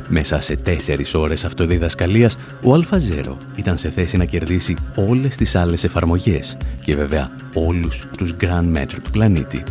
Μέσα 0.07 0.39
σε 0.39 0.55
τέσσερις 0.55 1.13
ώρες 1.13 1.45
αυτοδιδασκαλίας, 1.45 2.37
ο 2.63 2.73
AlphaZero 2.73 3.35
ήταν 3.55 3.77
σε 3.77 3.89
θέση 3.89 4.17
να 4.17 4.25
κερδίσει 4.25 4.75
όλες 4.95 5.35
τις 5.35 5.55
άλλες 5.55 5.83
εφαρμογές 5.83 6.57
και 6.81 6.95
βέβαια 6.95 7.31
όλους 7.53 8.05
τους 8.17 8.35
Grand 8.39 8.77
Meter 8.77 8.97
του 9.03 9.11
πλανήτη. 9.11 9.63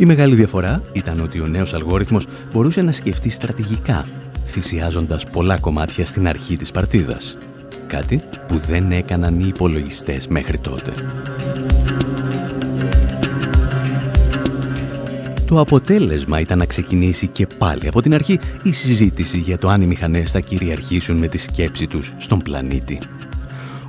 Η 0.00 0.04
μεγάλη 0.04 0.34
διαφορά 0.34 0.82
ήταν 0.92 1.20
ότι 1.20 1.40
ο 1.40 1.46
νέος 1.46 1.74
αλγόριθμος 1.74 2.26
μπορούσε 2.52 2.82
να 2.82 2.92
σκεφτεί 2.92 3.30
στρατηγικά, 3.30 4.06
θυσιάζοντας 4.46 5.26
πολλά 5.26 5.58
κομμάτια 5.58 6.06
στην 6.06 6.28
αρχή 6.28 6.56
της 6.56 6.70
παρτίδας. 6.70 7.36
Κάτι 7.86 8.22
που 8.46 8.58
δεν 8.58 8.92
έκαναν 8.92 9.40
οι 9.40 9.44
υπολογιστές 9.46 10.28
μέχρι 10.28 10.58
τότε. 10.58 10.92
Το 15.46 15.60
αποτέλεσμα 15.60 16.40
ήταν 16.40 16.58
να 16.58 16.66
ξεκινήσει 16.66 17.26
και 17.26 17.46
πάλι 17.58 17.88
από 17.88 18.00
την 18.02 18.14
αρχή 18.14 18.38
η 18.62 18.72
συζήτηση 18.72 19.38
για 19.38 19.58
το 19.58 19.68
αν 19.68 19.82
οι 19.82 19.86
μηχανές 19.86 20.30
θα 20.30 20.40
κυριαρχήσουν 20.40 21.16
με 21.16 21.28
τη 21.28 21.38
σκέψη 21.38 21.86
τους 21.86 22.12
στον 22.16 22.38
πλανήτη. 22.42 22.98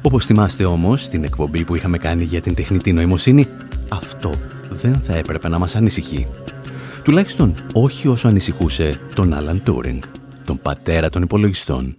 Όπως 0.01 0.25
θυμάστε 0.25 0.65
όμως, 0.65 1.03
στην 1.03 1.23
εκπομπή 1.23 1.63
που 1.63 1.75
είχαμε 1.75 1.97
κάνει 1.97 2.23
για 2.23 2.41
την 2.41 2.55
τεχνητή 2.55 2.93
νοημοσύνη, 2.93 3.47
αυτό 3.89 4.35
δεν 4.71 4.95
θα 4.99 5.13
έπρεπε 5.15 5.47
να 5.47 5.59
μας 5.59 5.75
ανησυχεί. 5.75 6.27
Τουλάχιστον 7.03 7.55
όχι 7.73 8.07
όσο 8.07 8.27
ανησυχούσε 8.27 8.99
τον 9.13 9.33
Άλαν 9.33 9.63
Τούρινγκ, 9.63 10.01
τον 10.45 10.59
πατέρα 10.61 11.09
των 11.09 11.21
υπολογιστών. 11.21 11.95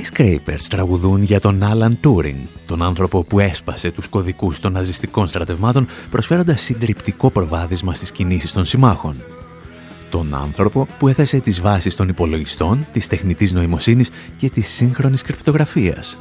Skyscrapers 0.00 0.62
τραγουδούν 0.68 1.22
για 1.22 1.40
τον 1.40 1.62
Alan 1.62 2.06
Turing, 2.06 2.42
τον 2.66 2.82
άνθρωπο 2.82 3.24
που 3.24 3.38
έσπασε 3.38 3.90
τους 3.90 4.08
κωδικούς 4.08 4.60
των 4.60 4.72
ναζιστικών 4.72 5.28
στρατευμάτων 5.28 5.86
προσφέροντας 6.10 6.60
συντριπτικό 6.60 7.30
προβάδισμα 7.30 7.94
στις 7.94 8.10
κινήσεις 8.10 8.52
των 8.52 8.64
συμμάχων. 8.64 9.16
Τον 10.10 10.34
άνθρωπο 10.34 10.86
που 10.98 11.08
έθεσε 11.08 11.40
τις 11.40 11.60
βάσεις 11.60 11.96
των 11.96 12.08
υπολογιστών, 12.08 12.86
της 12.92 13.06
τεχνητής 13.06 13.52
νοημοσύνης 13.52 14.10
και 14.36 14.50
της 14.50 14.68
σύγχρονης 14.68 15.22
κρυπτογραφίας. 15.22 16.18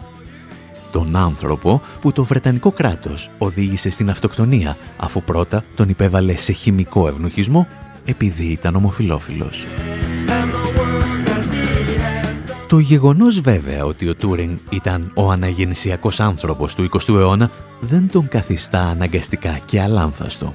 Τον 0.91 1.15
άνθρωπο 1.15 1.81
που 2.01 2.11
το 2.11 2.23
Βρετανικό 2.23 2.71
κράτος 2.71 3.29
οδήγησε 3.37 3.89
στην 3.89 4.09
αυτοκτονία 4.09 4.77
αφού 4.97 5.21
πρώτα 5.21 5.63
τον 5.75 5.89
υπέβαλε 5.89 6.37
σε 6.37 6.51
χημικό 6.51 7.07
ευνοχισμό 7.07 7.67
επειδή 8.05 8.45
ήταν 8.45 8.75
ομοφιλόφιλος. 8.75 9.65
Το 12.69 12.79
γεγονός 12.79 13.39
βέβαια 13.39 13.85
ότι 13.85 14.09
ο 14.09 14.15
Τούρινγκ 14.15 14.57
ήταν 14.69 15.11
ο 15.15 15.31
αναγεννησιακός 15.31 16.19
άνθρωπος 16.19 16.75
του 16.75 16.89
20ου 16.91 17.13
αιώνα 17.15 17.51
δεν 17.79 18.09
τον 18.11 18.27
καθιστά 18.27 18.81
αναγκαστικά 18.81 19.59
και 19.65 19.81
αλάνθαστο. 19.81 20.53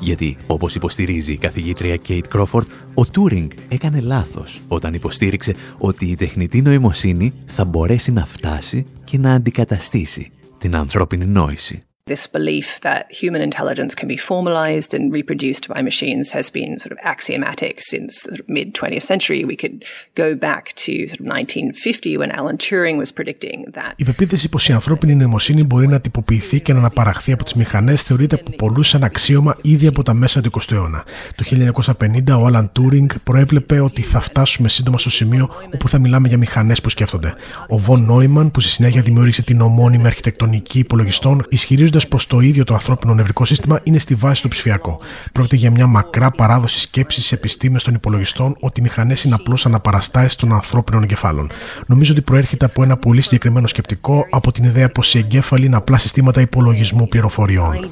Γιατί, 0.00 0.36
όπως 0.46 0.74
υποστηρίζει 0.74 1.32
η 1.32 1.36
καθηγήτρια 1.36 1.96
Κέιτ 1.96 2.26
Κρόφορντ, 2.28 2.66
ο 2.94 3.06
Τούρινγκ 3.06 3.50
έκανε 3.68 4.00
λάθος 4.00 4.62
όταν 4.68 4.94
υποστήριξε 4.94 5.54
ότι 5.78 6.06
η 6.06 6.14
τεχνητή 6.14 6.62
νοημοσύνη 6.62 7.32
θα 7.46 7.64
μπορέσει 7.64 8.12
να 8.12 8.24
φτάσει 8.24 8.86
και 9.04 9.18
να 9.18 9.32
αντικαταστήσει 9.32 10.30
την 10.58 10.76
ανθρώπινη 10.76 11.26
νόηση. 11.26 11.87
This 12.14 12.26
belief 12.38 12.68
that 12.88 13.02
human 13.22 13.42
intelligence 13.48 13.92
can 14.00 14.08
be 14.14 14.18
formalized 14.30 14.90
and 14.96 15.04
reproduced 15.18 15.64
by 15.72 15.80
machines 15.90 16.26
has 16.38 16.46
been 16.58 16.70
sort 16.82 16.92
of 16.94 16.98
axiomatic 17.12 17.74
since 17.92 18.12
the 18.28 18.36
mid 18.56 18.68
20th 18.80 19.06
century. 19.12 19.40
We 19.52 19.56
could 19.62 19.76
go 20.22 20.28
back 20.48 20.64
to 20.84 20.92
sort 21.10 21.20
of 21.22 21.26
1950 21.26 22.16
when 22.20 22.30
Alan 22.38 22.56
Turing 22.66 22.96
was 23.02 23.10
predicting 23.18 23.58
that. 23.72 23.92
Η 23.96 24.04
πεποίθηση 24.04 24.48
πως 24.48 24.68
η 24.68 24.72
ανθρώπινη 24.72 25.14
νοημοσύνη 25.14 25.64
μπορεί 25.64 25.88
να 25.88 26.00
τυποποιηθεί 26.00 26.60
και 26.60 26.72
να 26.72 26.78
αναπαραχθεί 26.78 27.32
από 27.32 27.44
τις 27.44 27.54
μηχανές 27.54 28.02
θεωρείται 28.02 28.34
από 28.34 28.50
πολλούς 28.50 28.88
σαν 28.88 29.04
αξίωμα 29.04 29.56
ήδη 29.62 29.86
από 29.86 30.02
τα 30.02 30.14
μέσα 30.14 30.40
του 30.40 30.50
20ου 30.52 30.72
αιώνα. 30.72 31.04
Το 31.36 31.44
1950 31.82 32.40
ο 32.42 32.46
Alan 32.52 32.64
Turing 32.64 33.06
προέβλεπε 33.24 33.80
ότι 33.80 34.02
θα 34.02 34.20
φτάσουμε 34.20 34.68
σύντομα 34.68 34.98
στο 34.98 35.10
σημείο 35.10 35.50
όπου 35.74 35.88
θα 35.88 35.98
μιλάμε 35.98 36.28
για 36.28 36.38
μηχανές 36.38 36.80
που 36.80 36.88
σκέφτονται. 36.88 37.34
Ο 37.68 37.80
Von 37.86 38.10
Neumann, 38.10 38.52
που 38.52 38.60
στη 38.60 38.70
συνέχεια 38.70 39.02
δημιούργησε 39.02 39.42
την 39.42 39.60
ομώνυμη 39.60 40.06
αρχιτεκτονική 40.06 40.78
υπολογιστών, 40.78 41.46
ισχυρίζονται 41.48 41.97
πω 42.06 42.18
το 42.26 42.40
ίδιο 42.40 42.64
το 42.64 42.74
ανθρώπινο 42.74 43.14
νευρικό 43.14 43.44
σύστημα 43.44 43.80
είναι 43.84 43.98
στη 43.98 44.14
βάση 44.14 44.42
του 44.42 44.48
ψηφιακό. 44.48 45.00
Πρόκειται 45.32 45.56
για 45.56 45.70
μια 45.70 45.86
μακρά 45.86 46.30
παράδοση 46.30 46.80
σκέψης 46.80 47.24
στι 47.24 47.34
επιστήμες 47.34 47.82
των 47.82 47.94
υπολογιστών 47.94 48.54
ότι 48.60 48.80
οι 48.80 48.82
μηχανές 48.82 49.24
είναι 49.24 49.34
απλώς 49.34 49.66
αναπαραστάσεις 49.66 50.36
των 50.36 50.52
ανθρώπινων 50.52 51.02
εγκεφάλων. 51.02 51.50
Νομίζω 51.86 52.12
ότι 52.12 52.22
προέρχεται 52.22 52.64
από 52.64 52.82
ένα 52.82 52.96
πολύ 52.96 53.20
συγκεκριμένο 53.20 53.66
σκεπτικό, 53.66 54.26
από 54.30 54.52
την 54.52 54.64
ιδέα 54.64 54.88
πως 54.88 55.14
οι 55.14 55.18
εγκέφαλοι 55.18 55.66
είναι 55.66 55.76
απλά 55.76 55.98
συστήματα 55.98 56.40
υπολογισμού 56.40 57.08
πληροφοριών. 57.08 57.90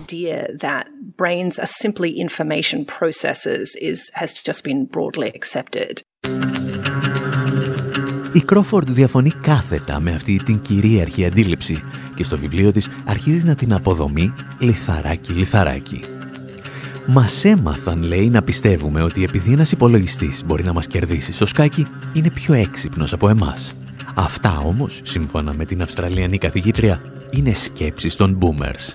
Η 8.37 8.41
Κρόφορντ 8.41 8.91
διαφωνεί 8.91 9.31
κάθετα 9.31 10.01
με 10.01 10.13
αυτή 10.13 10.41
την 10.45 10.61
κυρίαρχη 10.61 11.25
αντίληψη 11.25 11.83
και 12.15 12.25
στο 12.25 12.39
βιβλίο 12.39 12.73
της 12.73 12.89
αρχίζεις 13.05 13.45
να 13.45 13.55
την 13.55 13.73
αποδομεί 13.73 14.33
λιθαράκι-λιθαράκι. 14.59 16.03
Μας 17.07 17.45
έμαθαν, 17.45 18.03
λέει, 18.03 18.31
να 18.31 18.43
πιστεύουμε 18.43 19.03
ότι 19.03 19.25
επειδή 19.25 19.53
ένας 19.53 19.73
υπολογιστής 19.73 20.45
μπορεί 20.45 20.65
να 20.65 20.73
μας 20.73 20.87
κερδίσει 20.87 21.33
στο 21.33 21.47
σκάκι, 21.47 21.87
είναι 22.13 22.31
πιο 22.31 22.55
έξυπνος 22.55 23.13
από 23.13 23.29
εμάς. 23.29 23.75
Αυτά 24.15 24.59
όμως, 24.59 25.01
σύμφωνα 25.05 25.55
με 25.55 25.65
την 25.65 25.83
Αυστραλιανή 25.83 26.39
καθηγήτρια, 26.39 27.01
είναι 27.31 27.55
σκέψεις 27.55 28.17
των 28.17 28.39
boomers. 28.41 28.95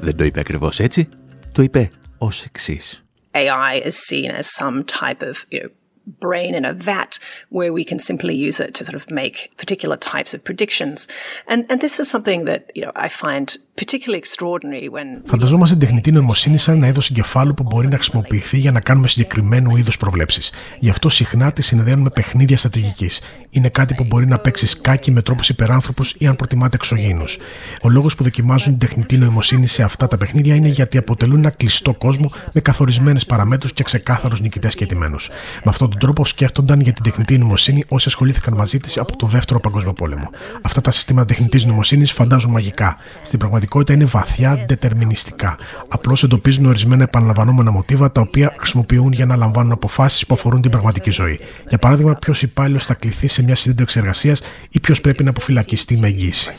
Δεν 0.00 0.16
το 0.16 0.24
είπε 0.24 0.40
ακριβώς 0.40 0.80
έτσι, 0.80 1.08
το 1.52 1.62
είπε 1.62 1.90
ως 2.18 2.44
εξής. 2.44 3.00
AI 3.36 3.82
is 3.88 3.96
seen 4.08 4.30
as 4.40 4.46
some 4.60 4.82
type 5.00 5.22
of 5.30 5.36
you 5.50 5.60
know, 5.62 5.70
brain 6.06 6.54
in 6.54 6.64
a 6.64 6.72
vat 6.72 7.18
where 7.50 7.72
we 7.72 7.84
can 7.84 7.98
simply 7.98 8.34
use 8.48 8.58
it 8.60 8.74
to 8.74 8.84
sort 8.84 8.96
of 9.00 9.10
make 9.10 9.36
particular 9.56 9.96
types 9.96 10.32
of 10.34 10.40
predictions. 10.44 11.08
And, 11.48 11.60
and 11.70 11.80
this 11.80 11.98
is 12.00 12.08
something 12.14 12.44
that, 12.44 12.62
you 12.74 12.82
know, 12.84 12.92
I 13.06 13.08
find 13.08 13.46
particularly 13.76 14.20
extraordinary 14.24 14.88
when... 14.88 15.22
Φανταζόμαστε 15.26 15.76
την 15.76 15.86
τεχνητή 15.86 16.12
νοημοσύνη 16.12 16.58
σαν 16.58 16.74
ένα 16.74 16.86
είδος 16.86 17.10
εγκεφάλου 17.10 17.54
που 17.54 17.62
μπορεί 17.62 17.88
να 17.88 17.94
χρησιμοποιηθεί 17.94 18.58
για 18.58 18.72
να 18.72 18.80
κάνουμε 18.80 19.08
συγκεκριμένου 19.08 19.76
είδου 19.76 19.90
προβλέψεις. 19.98 20.52
Γι' 20.78 20.90
αυτό 20.90 21.08
συχνά 21.08 21.52
τη 21.52 21.62
συνδέουν 21.62 22.00
με 22.00 22.10
παιχνίδια 22.10 22.56
στρατηγικής 22.56 23.22
είναι 23.50 23.68
κάτι 23.68 23.94
που 23.94 24.04
μπορεί 24.04 24.26
να 24.26 24.38
παίξει 24.38 24.66
σκάκι 24.66 25.10
με 25.10 25.22
τρόπους 25.22 25.48
υπεράνθρωπους 25.48 26.14
ή 26.18 26.26
αν 26.26 26.36
προτιμάτε 26.36 26.76
εξωγήινους. 26.76 27.38
Ο 27.82 27.88
λόγος 27.88 28.14
που 28.14 28.22
δοκιμάζουν 28.22 28.78
την 28.78 28.88
τεχνητή 28.88 29.18
νοημοσύνη 29.18 29.66
σε 29.66 29.82
αυτά 29.82 30.06
τα 30.06 30.16
παιχνίδια 30.16 30.54
είναι 30.54 30.68
γιατί 30.68 30.98
αποτελούν 30.98 31.38
ένα 31.38 31.50
κλειστό 31.50 31.94
κόσμο 31.98 32.32
με 32.54 32.60
καθορισμένες 32.60 33.26
παραμέτρους 33.26 33.72
και 33.72 33.82
ξεκάθαρους 33.82 34.40
νικητές 34.40 34.74
και 34.74 34.84
ετοιμένου. 34.84 35.16
Με 35.64 35.70
αυτόν 35.70 35.90
τον 35.90 35.98
τρόπο 35.98 36.24
σκέφτονταν 36.24 36.80
για 36.80 36.92
την 36.92 37.02
τεχνητή 37.02 37.38
νοημοσύνη 37.38 37.84
όσοι 37.88 38.08
ασχολήθηκαν 38.08 38.54
μαζί 38.54 38.78
της 38.78 38.98
από 38.98 39.16
το 39.16 39.26
Δεύτερο 39.26 39.60
Παγκόσμιο 39.60 39.92
Πόλεμο. 39.92 40.30
Αυτά 40.62 40.80
τα 40.80 40.90
συστήματα 40.90 41.26
τεχνητής 41.26 41.64
νοημοσύνης 41.64 42.12
φαντάζουν 42.12 42.50
μαγικά. 42.50 42.96
Στην 43.22 43.38
πραγματικότητα 43.38 43.92
είναι 43.92 44.04
βαθιά 44.04 44.64
δετερμινιστικά. 44.68 45.56
Απλώς 45.88 46.22
εντοπίζουν 46.22 46.66
ορισμένα 46.66 47.02
επαναλαμβανόμενα 47.02 47.70
μοτίβα 47.70 48.12
τα 48.12 48.20
οποία 48.20 48.54
χρησιμοποιούν 48.58 49.12
για 49.12 49.26
να 49.26 49.36
λαμβάνουν 49.36 49.72
αποφάσεις 49.72 50.26
που 50.26 50.34
αφορούν 50.34 50.62
την 50.62 50.70
πραγματική 50.70 51.10
ζωή. 51.10 51.38
Για 51.68 51.78
παράδειγμα, 51.78 52.14
ποιος 52.14 52.42
υπάλληλος 52.42 52.84
θα 52.84 52.94
κληθεί 52.94 53.28
σε 53.36 53.42
μια 53.42 53.54
συνέντευξη 53.54 53.98
εργασίας 53.98 54.42
ή 54.70 54.80
ποιος 54.80 55.00
πρέπει 55.00 55.24
να 55.24 55.30
αποφυλακιστεί 55.30 55.96
με 55.96 56.06
εγγύηση. 56.06 56.52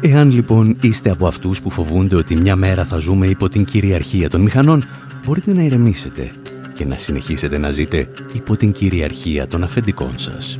Εάν 0.00 0.30
λοιπόν 0.30 0.78
είστε 0.80 1.10
από 1.10 1.26
αυτούς 1.26 1.62
που 1.62 1.70
φοβούνται 1.70 2.16
ότι 2.16 2.36
μια 2.36 2.56
μέρα 2.56 2.84
θα 2.84 2.96
ζούμε 2.96 3.26
υπό 3.26 3.48
την 3.48 3.64
κυριαρχία 3.64 4.28
των 4.28 4.40
μηχανών, 4.40 4.84
μπορείτε 5.24 5.52
να 5.52 5.62
ηρεμήσετε 5.62 6.32
και 6.74 6.84
να 6.84 6.96
συνεχίσετε 6.96 7.58
να 7.58 7.70
ζείτε 7.70 8.08
υπό 8.32 8.56
την 8.56 8.72
κυριαρχία 8.72 9.46
των 9.46 9.62
αφεντικών 9.62 10.18
σας. 10.18 10.56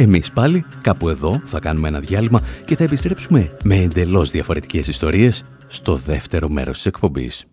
Εμείς 0.00 0.30
πάλι 0.32 0.64
κάπου 0.80 1.08
εδώ 1.08 1.40
θα 1.44 1.60
κάνουμε 1.60 1.88
ένα 1.88 2.00
διάλειμμα 2.00 2.42
και 2.64 2.76
θα 2.76 2.84
επιστρέψουμε 2.84 3.50
με 3.62 3.76
εντελώς 3.76 4.30
διαφορετικές 4.30 4.88
ιστορίες 4.88 5.44
στο 5.66 5.96
δεύτερο 5.96 6.48
μέρος 6.48 6.76
της 6.76 6.86
εκπομπής. 6.86 7.46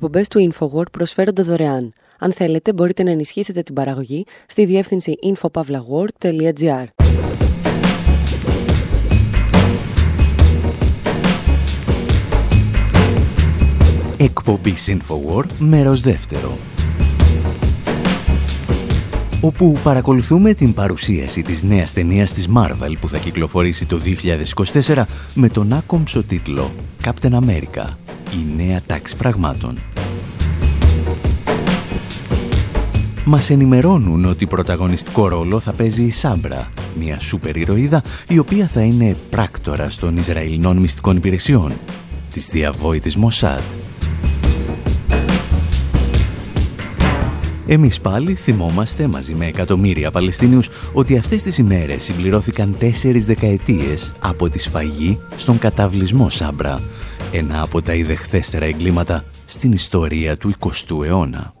Οι 0.00 0.02
εκπομπές 0.02 0.28
του 0.28 0.52
InfoWord 0.52 0.90
προσφέρονται 0.92 1.42
δωρεάν. 1.42 1.92
Αν 2.18 2.32
θέλετε, 2.32 2.72
μπορείτε 2.72 3.02
να 3.02 3.10
ενισχύσετε 3.10 3.62
την 3.62 3.74
παραγωγή 3.74 4.24
στη 4.46 4.64
διεύθυνση 4.64 5.14
infopavlagor.gr. 5.22 6.84
Εκπομπή 14.16 14.74
InfoWord, 14.86 15.48
μέρος 15.58 16.00
δεύτερο 16.00 16.58
όπου 19.40 19.78
παρακολουθούμε 19.82 20.54
την 20.54 20.74
παρουσίαση 20.74 21.42
της 21.42 21.62
νέας 21.62 21.92
ταινίας 21.92 22.32
της 22.32 22.48
Marvel 22.56 22.92
που 23.00 23.08
θα 23.08 23.18
κυκλοφορήσει 23.18 23.86
το 23.86 24.00
2024 24.84 25.02
με 25.34 25.48
τον 25.48 25.72
άκομψο 25.72 26.22
τίτλο 26.22 26.72
Captain 27.04 27.32
America, 27.32 27.96
η 28.32 28.62
νέα 28.64 28.80
τάξη 28.86 29.16
πραγμάτων. 29.16 29.78
Μας 33.24 33.50
ενημερώνουν 33.50 34.24
ότι 34.24 34.46
πρωταγωνιστικό 34.46 35.28
ρόλο 35.28 35.60
θα 35.60 35.72
παίζει 35.72 36.02
η 36.02 36.10
Σάμπρα, 36.10 36.68
μια 36.98 37.18
σούπερ 37.18 37.56
ηρωίδα 37.56 38.02
η 38.28 38.38
οποία 38.38 38.66
θα 38.66 38.80
είναι 38.80 39.16
πράκτορα 39.30 39.88
των 40.00 40.16
Ισραηλινών 40.16 40.76
μυστικών 40.76 41.16
υπηρεσιών, 41.16 41.72
της 42.32 42.48
διαβόητης 42.48 43.16
Μοσάτ. 43.16 43.62
Εμείς 47.66 48.00
πάλι 48.00 48.34
θυμόμαστε 48.34 49.06
μαζί 49.06 49.34
με 49.34 49.46
εκατομμύρια 49.46 50.10
Παλαιστίνιους 50.10 50.68
ότι 50.92 51.16
αυτές 51.16 51.42
τις 51.42 51.58
ημέρες 51.58 52.04
συμπληρώθηκαν 52.04 52.76
τέσσερις 52.78 53.26
δεκαετίες 53.26 54.12
από 54.18 54.48
τη 54.48 54.58
σφαγή 54.58 55.18
στον 55.36 55.58
καταβλισμό 55.58 56.30
Σάμπρα, 56.30 56.80
ένα 57.32 57.62
από 57.62 57.82
τα 57.82 57.94
ιδεχθέστερα 57.94 58.64
εγκλήματα 58.64 59.24
στην 59.46 59.72
ιστορία 59.72 60.36
του 60.36 60.52
20ου 60.58 61.04
αιώνα. 61.04 61.59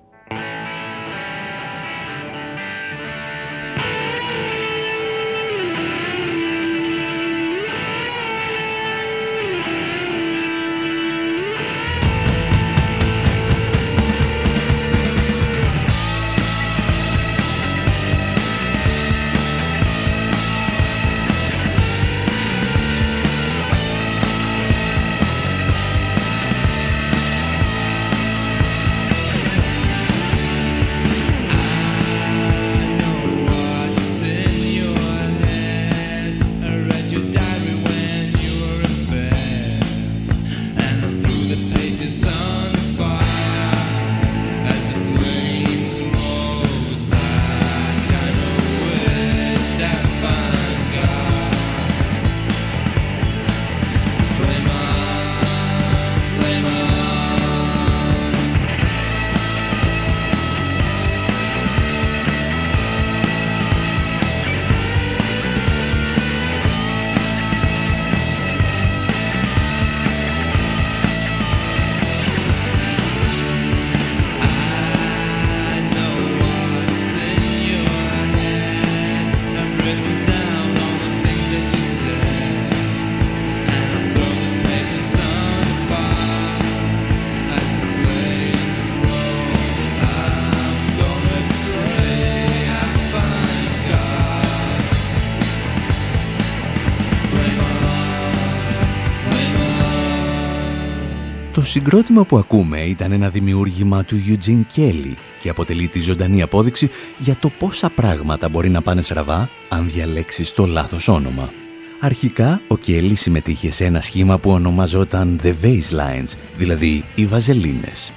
Συγκρότημα 101.70 102.24
που 102.24 102.38
ακούμε 102.38 102.80
ήταν 102.80 103.12
ένα 103.12 103.28
δημιούργημα 103.28 104.04
του 104.04 104.16
Eugene 104.26 104.76
Kelly 104.76 105.14
και 105.40 105.48
αποτελεί 105.48 105.88
τη 105.88 106.00
ζωντανή 106.00 106.42
απόδειξη 106.42 106.88
για 107.18 107.36
το 107.36 107.50
πόσα 107.58 107.90
πράγματα 107.90 108.48
μπορεί 108.48 108.68
να 108.68 108.82
πάνε 108.82 109.02
στραβά 109.02 109.50
αν 109.68 109.88
διαλέξεις 109.88 110.52
το 110.52 110.66
λάθος 110.66 111.08
όνομα. 111.08 111.52
Αρχικά, 112.00 112.60
ο 112.68 112.74
Kelly 112.86 113.12
συμμετείχε 113.14 113.70
σε 113.70 113.84
ένα 113.84 114.00
σχήμα 114.00 114.38
που 114.38 114.50
ονομαζόταν 114.50 115.40
The 115.42 115.54
Lines, 115.90 116.32
δηλαδή 116.56 117.04
οι 117.14 117.26
Βαζελίνες. 117.26 118.12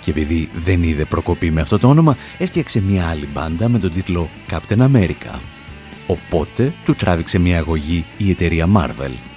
Και 0.00 0.10
επειδή 0.10 0.48
δεν 0.54 0.82
είδε 0.82 1.04
προκοπή 1.04 1.50
με 1.50 1.60
αυτό 1.60 1.78
το 1.78 1.88
όνομα, 1.88 2.16
έφτιαξε 2.38 2.80
μια 2.80 3.06
άλλη 3.06 3.28
μπάντα 3.32 3.68
με 3.68 3.78
τον 3.78 3.92
τίτλο 3.92 4.28
Captain 4.50 4.78
America. 4.78 5.38
Οπότε 6.06 6.72
του 6.84 6.94
τράβηξε 6.94 7.38
μια 7.38 7.58
αγωγή 7.58 8.04
η 8.16 8.30
εταιρεία 8.30 8.68
Marvel 8.76 9.33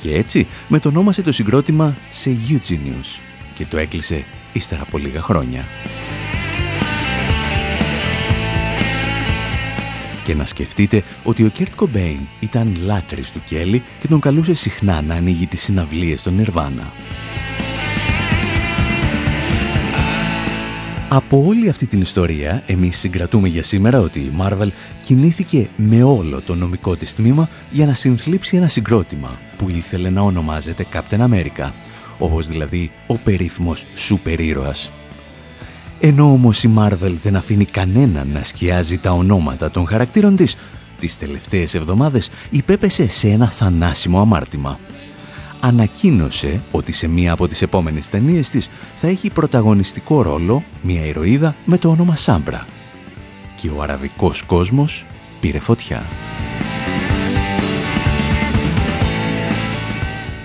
και 0.00 0.14
έτσι 0.14 0.46
μετονόμασε 0.68 1.22
το 1.22 1.32
συγκρότημα 1.32 1.96
σε 2.10 2.36
Eugenius 2.48 3.20
και 3.54 3.66
το 3.66 3.76
έκλεισε 3.76 4.24
ύστερα 4.52 4.82
από 4.82 4.98
λίγα 4.98 5.22
χρόνια. 5.22 5.64
Και 10.24 10.34
να 10.34 10.44
σκεφτείτε 10.44 11.02
ότι 11.24 11.44
ο 11.44 11.48
Κέρτ 11.48 11.74
Κομπέιν 11.74 12.20
ήταν 12.40 12.76
λάτρης 12.84 13.32
του 13.32 13.40
Κέλλη 13.46 13.82
και 14.00 14.08
τον 14.08 14.20
καλούσε 14.20 14.54
συχνά 14.54 15.02
να 15.02 15.14
ανοίγει 15.14 15.46
τις 15.46 15.62
συναυλίες 15.62 16.22
των 16.22 16.34
Νιρβάνα. 16.34 16.92
Από 21.12 21.44
όλη 21.46 21.68
αυτή 21.68 21.86
την 21.86 22.00
ιστορία, 22.00 22.62
εμείς 22.66 22.98
συγκρατούμε 22.98 23.48
για 23.48 23.62
σήμερα 23.62 24.00
ότι 24.00 24.18
η 24.18 24.32
Marvel 24.40 24.68
κινήθηκε 25.02 25.68
με 25.76 26.02
όλο 26.02 26.40
το 26.40 26.54
νομικό 26.54 26.96
της 26.96 27.14
τμήμα 27.14 27.48
για 27.70 27.86
να 27.86 27.94
συνθλίψει 27.94 28.56
ένα 28.56 28.68
συγκρότημα 28.68 29.38
που 29.56 29.68
ήθελε 29.68 30.10
να 30.10 30.20
ονομάζεται 30.20 30.86
Captain 30.92 31.18
America, 31.18 31.70
όπως 32.18 32.46
δηλαδή 32.46 32.90
ο 33.06 33.14
περίφημος 33.14 33.84
σούπερ 33.94 34.40
ήρωας. 34.40 34.90
Ενώ 36.00 36.32
όμως 36.32 36.64
η 36.64 36.70
Marvel 36.78 37.14
δεν 37.22 37.36
αφήνει 37.36 37.64
κανέναν 37.64 38.28
να 38.32 38.42
σκιάζει 38.42 38.98
τα 38.98 39.12
ονόματα 39.12 39.70
των 39.70 39.86
χαρακτήρων 39.86 40.36
της, 40.36 40.56
τις 41.00 41.18
τελευταίες 41.18 41.74
εβδομάδες 41.74 42.30
υπέπεσε 42.50 43.08
σε 43.08 43.28
ένα 43.28 43.50
θανάσιμο 43.50 44.20
αμάρτημα 44.20 44.78
ανακοίνωσε 45.60 46.62
ότι 46.70 46.92
σε 46.92 47.08
μία 47.08 47.32
από 47.32 47.48
τις 47.48 47.62
επόμενες 47.62 48.08
ταινίες 48.08 48.50
της 48.50 48.68
θα 48.96 49.08
έχει 49.08 49.30
πρωταγωνιστικό 49.30 50.22
ρόλο 50.22 50.62
μια 50.82 51.04
ηρωίδα 51.04 51.54
με 51.64 51.78
το 51.78 51.90
όνομα 51.90 52.16
Σάμπρα. 52.16 52.66
Και 53.56 53.68
ο 53.68 53.82
αραβικός 53.82 54.42
κόσμος 54.42 55.06
πήρε 55.40 55.58
φωτιά. 55.58 56.02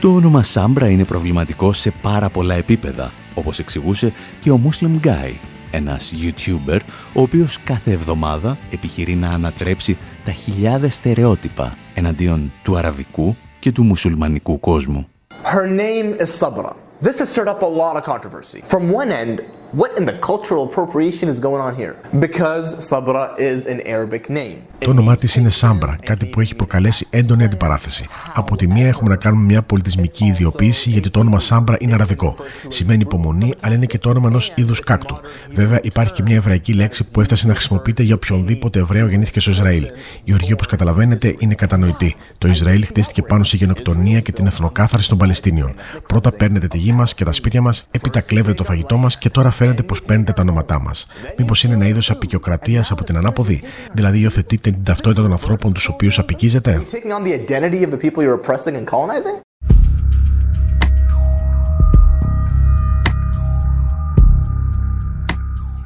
Το 0.01 0.15
όνομα 0.15 0.43
Σάμπρα 0.43 0.89
είναι 0.89 1.04
προβληματικό 1.04 1.73
σε 1.73 1.93
πάρα 2.01 2.30
πολλά 2.30 2.56
επίπεδα, 2.56 3.12
όπως 3.34 3.60
εξηγούσε 3.60 4.13
και 4.39 4.51
ο 4.51 4.60
Muslim 4.69 5.06
Guy, 5.08 5.34
ένας 5.71 6.13
YouTuber, 6.21 6.80
ο 7.13 7.21
οποίος 7.21 7.60
κάθε 7.63 7.91
εβδομάδα 7.91 8.58
επιχειρεί 8.71 9.15
να 9.15 9.30
ανατρέψει 9.30 9.97
τα 10.23 10.32
χιλιάδες 10.32 10.95
στερεότυπα 10.95 11.78
εναντίον 11.93 12.51
του 12.63 12.78
αραβικού 12.78 13.36
και 13.65 13.71
του 13.71 13.84
μουσουλμανικού 13.84 14.60
κόσμου. 14.60 15.08
Her 15.43 15.67
name 15.67 16.15
is 16.23 16.30
Sabra. 16.41 16.75
This 17.01 17.17
has 17.19 17.30
stirred 17.34 17.51
up 17.54 17.62
a 17.63 17.71
lot 17.82 17.95
of 17.99 18.04
controversy. 18.12 18.62
From 18.73 18.84
one 19.01 19.12
end, 19.21 19.36
What 19.82 19.92
in 20.00 20.06
the 20.06 20.18
cultural 20.30 20.64
appropriation 20.70 21.28
is 21.34 21.40
going 21.48 21.62
on 21.68 21.74
here? 21.82 21.96
Because 22.26 22.68
Sabra 22.90 23.24
is 23.38 23.60
an 23.74 23.80
Arabic 23.96 24.30
name. 24.30 24.58
Το 24.78 24.90
όνομά 24.90 25.16
της 25.16 25.36
είναι 25.36 25.50
Σάμπρα, 25.50 25.98
κάτι 26.06 26.26
που 26.26 26.42
έχει 26.42 26.56
προκαλέσει 26.56 27.08
έντονη 27.10 27.44
αντιπαράθεση. 27.44 28.08
Από 28.34 28.56
τη 28.56 28.68
μία 28.68 28.88
έχουμε 28.88 29.10
να 29.10 29.16
κάνουμε 29.16 29.46
μια 29.46 29.62
πολιτισμική 29.62 30.26
ιδιοποίηση, 30.26 30.90
γιατί 30.90 31.10
το 31.10 31.20
όνομα 31.20 31.40
Σάμπρα 31.40 31.76
είναι 31.80 31.94
αραβικό. 31.94 32.36
Σημαίνει 32.68 33.02
υπομονή, 33.02 33.54
αλλά 33.60 33.76
είναι 33.76 33.86
και 33.86 33.98
το 33.98 34.10
όνομα 34.10 34.28
ενός 34.28 34.52
είδους 34.56 34.80
κάκτου. 34.80 35.18
Βέβαια, 35.54 35.80
υπάρχει 35.84 36.14
και 36.14 36.22
μια 36.22 36.36
εβραϊκή 36.36 36.74
λέξη 36.74 37.12
που 37.12 37.22
έφτασε 37.22 37.48
να 37.48 37.54
χρησιμοποιείται 37.54 38.04
για 38.04 38.16
οποιονδήποτε 38.16 38.80
Εβραίο 38.80 39.08
γεννήθηκε 39.08 39.40
στο 39.40 39.52
Ισραήλ. 39.52 39.88
Η 40.24 40.34
οργή, 40.34 40.54
όπως 40.54 40.68
καταλαβαίνετε, 40.68 41.36
είναι 41.40 41.56
κατανοητή. 41.56 42.16
Το 42.38 42.48
Ισραήλ 42.48 42.86
χτίστηκε 42.86 43.22
πάνω 43.22 43.44
σε 43.44 43.58
γενοκτονία 43.58 44.20
και 44.20 44.32
την 44.32 44.48
εθνοκάθαρση 44.48 45.10
των 45.10 45.18
Παλαιστίνιων. 45.18 45.76
Πρώτα 46.08 46.32
παίρνετε 46.32 46.68
τη 46.68 46.78
γη 46.78 46.92
μας 46.92 47.14
και 47.14 47.24
τα 47.24 47.32
σπίτια 47.32 47.62
μας, 47.62 47.88
έπειτα 47.92 48.22
κλέβετε 48.22 48.54
το 48.54 48.64
φαγητό 48.64 48.98
μας 48.98 49.18
και 49.18 49.30
τώρα 49.30 49.52
φαίνεται 49.65 49.84
πως 49.84 50.01
παίρνετε 50.01 50.32
τα 50.32 50.41
ονόματά 50.41 50.82
μας. 50.82 51.08
Μήπως 51.38 51.63
είναι 51.63 51.73
ένα 51.73 51.88
είδος 51.88 52.10
απεικιοκρατίας 52.10 52.91
από 52.91 53.04
την 53.04 53.17
ανάποδη, 53.17 53.62
δηλαδή 53.93 54.19
υιοθετείτε 54.19 54.71
την 54.71 54.84
ταυτότητα 54.84 55.21
των 55.21 55.32
ανθρώπων 55.32 55.73
τους 55.73 55.88
οποίους 55.88 56.19
απικίζετε; 56.19 56.82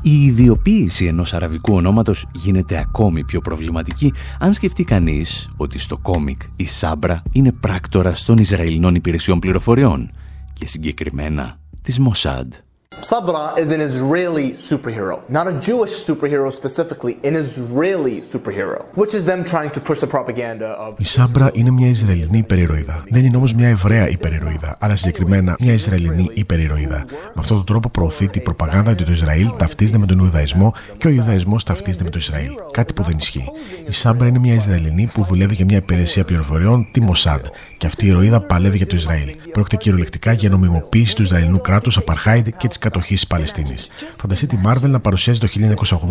Η 0.01 0.25
ιδιοποίηση 0.25 1.05
ενός 1.05 1.33
αραβικού 1.33 1.73
ονόματος 1.73 2.25
γίνεται 2.31 2.77
ακόμη 2.77 3.23
πιο 3.23 3.41
προβληματική 3.41 4.13
αν 4.39 4.53
σκεφτεί 4.53 4.83
κανείς 4.83 5.49
ότι 5.57 5.79
στο 5.79 5.97
κόμικ 5.97 6.41
η 6.55 6.65
Σάμπρα 6.67 7.21
είναι 7.31 7.51
πράκτορα 7.51 8.13
των 8.25 8.37
Ισραηλινών 8.37 8.95
υπηρεσιών 8.95 9.39
πληροφοριών 9.39 10.11
και 10.53 10.67
συγκεκριμένα 10.67 11.59
της 11.81 11.99
Μοσάντ. 11.99 12.53
Sabra 13.01 13.53
is 13.57 13.71
an 13.71 13.79
Israeli 13.79 14.51
superhero, 14.69 15.15
not 15.29 15.47
a 15.47 15.53
Jewish 15.67 15.93
superhero 16.07 16.51
specifically, 16.51 17.17
an 17.23 17.35
Israeli 17.35 18.19
superhero, 18.21 18.85
which 18.95 19.13
is 19.13 19.23
them 19.23 19.43
trying 19.45 19.71
to 19.71 19.79
push 19.79 19.99
the 19.99 20.07
propaganda 20.07 20.75
of. 20.77 20.93
Η 20.97 21.03
Σάμπρα 21.03 21.49
είναι 21.53 21.71
μια 21.71 21.87
Ισραηλινή 21.87 22.37
υπερηρωίδα. 22.37 23.03
Δεν 23.09 23.25
είναι 23.25 23.37
όμως 23.37 23.53
μια 23.53 23.67
Εβραία 23.67 24.09
υπερηρωίδα, 24.09 24.77
αλλά 24.79 24.95
συγκεκριμένα 24.95 25.55
μια 25.59 25.73
Ισραηλινή 25.73 26.29
υπερηρωίδα. 26.33 27.05
Με 27.09 27.35
αυτόν 27.37 27.57
τον 27.57 27.65
τρόπο 27.65 27.89
προωθεί 27.89 28.27
την 28.27 28.43
προπαγάνδα 28.43 28.91
ότι 28.91 29.03
το 29.03 29.11
Ισραήλ 29.11 29.49
ταυτίζεται 29.57 29.97
με 29.97 30.05
τον 30.05 30.19
Ιουδαϊσμό 30.19 30.73
και 30.97 31.07
ο 31.07 31.09
Ιουδαϊσμός 31.09 31.63
ταυτίζεται 31.63 32.03
με 32.03 32.09
το 32.09 32.17
Ισραήλ. 32.17 32.51
Κάτι 32.71 32.93
που 32.93 33.03
δεν 33.03 33.17
ισχύει. 33.17 33.45
Η 33.87 33.91
Σάμπρα 33.91 34.27
είναι 34.27 34.39
μια 34.39 34.53
Ισραηλινή 34.53 35.09
που 35.13 35.23
δουλεύει 35.23 35.53
για 35.53 35.65
μια 35.65 35.77
υπηρεσία 35.77 36.23
πληροφοριών, 36.25 36.87
τη 36.91 37.01
Μοσάντ, 37.01 37.45
και 37.77 37.87
αυτή 37.87 38.05
η 38.05 38.07
ηρωίδα 38.07 38.41
παλεύει 38.41 38.77
για 38.77 38.87
το 38.87 38.95
Ισραήλ. 38.95 39.35
Πρόκειται 39.51 39.75
κυριολεκτικά 39.75 40.31
για 40.31 40.49
νομιμοποίηση 40.49 41.15
του 41.15 41.21
Ισραηλινού 41.21 41.61
κράτους, 41.61 41.97
Απαρχάιντ 41.97 42.47
και 42.57 42.67
της 42.67 42.77
κατοχής 42.89 43.21
τη 43.21 43.27
Παλαιστίνης. 43.27 43.89
Φανταστείτε 44.17 44.55
τη 44.55 44.61
Marvel 44.65 44.89
να 44.89 44.99
παρουσιάζει 44.99 45.39
το 45.39 45.47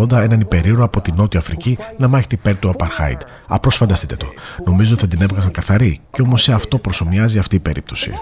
1980 0.01 0.13
έναν 0.13 0.41
υπερήρωα 0.41 0.85
από 0.85 1.01
τη 1.01 1.13
Νότια 1.13 1.41
Αφρική 1.41 1.79
να 1.97 2.09
μάχεται 2.09 2.35
υπέρ 2.35 2.59
του 2.59 2.69
Απαρχάιντ. 2.69 3.21
Απλώς 3.47 3.77
φανταστείτε 3.77 4.17
το. 4.17 4.27
Νομίζω 4.65 4.93
ότι 4.93 5.01
θα 5.01 5.09
την 5.09 5.23
έβγαζαν 5.23 5.51
καθαρή 5.51 6.01
και 6.13 6.23
όμως 6.23 6.43
σε 6.43 6.53
αυτό 6.53 6.79
προσωμιάζει 6.79 7.39
αυτή 7.39 7.57
η 7.57 7.59
περίπτωση. 7.59 8.13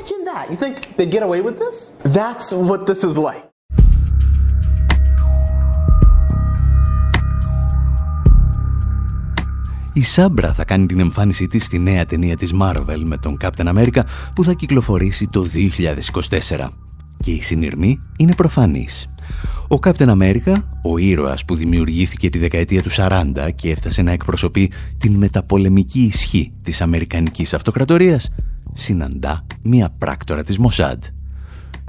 Η 9.93 10.03
Σάμπρα 10.03 10.53
θα 10.53 10.65
κάνει 10.65 10.87
την 10.87 11.01
εμφάνισή 11.01 11.47
της 11.47 11.65
στη 11.65 11.79
νέα 11.79 12.07
ταινία 12.07 12.37
της 12.37 12.51
Marvel 12.63 13.01
με 13.05 13.17
τον 13.17 13.37
Captain 13.41 13.67
America 13.75 14.01
που 14.35 14.45
θα 14.45 14.53
κυκλοφορήσει 14.53 15.27
το 15.27 15.47
2024. 16.49 16.86
Και 17.21 17.31
η 17.31 17.43
συνειρμή 17.43 17.99
είναι 18.17 18.35
προφανής. 18.35 19.09
Ο 19.69 19.79
Captain 19.83 20.09
America, 20.09 20.55
ο 20.83 20.99
ήρωας 20.99 21.45
που 21.45 21.55
δημιουργήθηκε 21.55 22.31
τη 22.31 22.39
δεκαετία 22.39 22.83
του 22.83 22.91
40 22.91 23.51
και 23.55 23.71
έφτασε 23.71 24.03
να 24.03 24.11
εκπροσωπεί 24.11 24.73
την 24.99 25.13
μεταπολεμική 25.13 26.01
ισχύ 26.01 26.53
της 26.63 26.81
Αμερικανικής 26.81 27.55
Αυτοκρατορίας, 27.55 28.29
συναντά 28.73 29.47
μία 29.63 29.95
πράκτορα 29.99 30.43
της 30.43 30.59
Μοσάντ. 30.59 31.05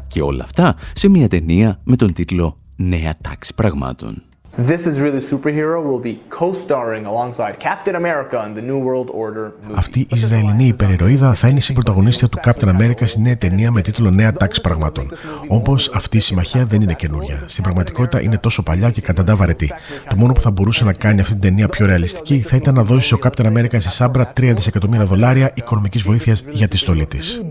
Και 0.07 0.21
όλα 0.21 0.43
αυτά 0.43 0.75
σε 0.93 1.07
μία 1.07 1.27
ταινία 1.27 1.79
με 1.83 1.95
τον 1.95 2.13
τίτλο 2.13 2.57
«Νέα 2.75 3.17
τάξη 3.21 3.53
πραγμάτων». 3.53 4.21
This 4.57 4.87
is 4.87 4.99
really 5.01 5.21
superhero 5.21 5.83
will 5.83 5.99
be 5.99 6.19
co-starring 6.29 7.05
alongside 7.05 7.59
Captain 7.59 7.95
America 7.95 8.43
in 8.47 8.55
the 8.55 8.61
New 8.61 8.79
World 8.79 9.09
Order 9.09 9.53
movie. 9.67 9.75
Αυτή 9.75 9.99
η 9.99 10.07
Ισραηλινή 10.13 10.67
υπερηρωίδα 10.67 11.33
θα 11.33 11.47
είναι 11.47 11.59
συμπροταγωνίστρια 11.59 12.29
του 12.29 12.39
Captain 12.43 12.67
America 12.67 13.03
στη 13.05 13.21
νέα 13.21 13.37
ταινία 13.37 13.71
με 13.71 13.81
τίτλο 13.81 14.11
Νέα 14.11 14.31
Τάξη 14.31 14.61
Πραγμάτων. 14.61 15.11
Όμω 15.47 15.75
αυτή 15.93 16.17
η 16.17 16.19
συμμαχία 16.19 16.65
δεν 16.65 16.81
είναι 16.81 16.93
καινούρια. 16.93 17.43
Στην 17.45 17.63
πραγματικότητα 17.63 18.21
είναι 18.21 18.37
τόσο 18.37 18.63
παλιά 18.63 18.91
και 18.91 19.01
καταντά 19.01 19.35
βαρετή. 19.35 19.71
Το 20.09 20.15
μόνο 20.15 20.33
που 20.33 20.41
θα 20.41 20.51
μπορούσε 20.51 20.83
να 20.83 20.93
κάνει 20.93 21.19
αυτή 21.19 21.31
την 21.31 21.41
ταινία 21.41 21.67
πιο 21.67 21.85
ρεαλιστική 21.85 22.39
θα 22.47 22.55
ήταν 22.55 22.73
να 22.73 22.83
δώσει 22.83 23.13
ο 23.13 23.19
Captain 23.23 23.45
America 23.45 23.79
στη 23.79 23.89
Σάμπρα 23.89 24.33
3 24.39 24.51
δισεκατομμύρια 24.55 25.05
δολάρια 25.05 25.51
οικονομικής 25.53 26.01
βοήθειας 26.01 26.43
για 26.49 26.67
τη 26.67 26.77
στολή 26.77 27.05
της. 27.05 27.41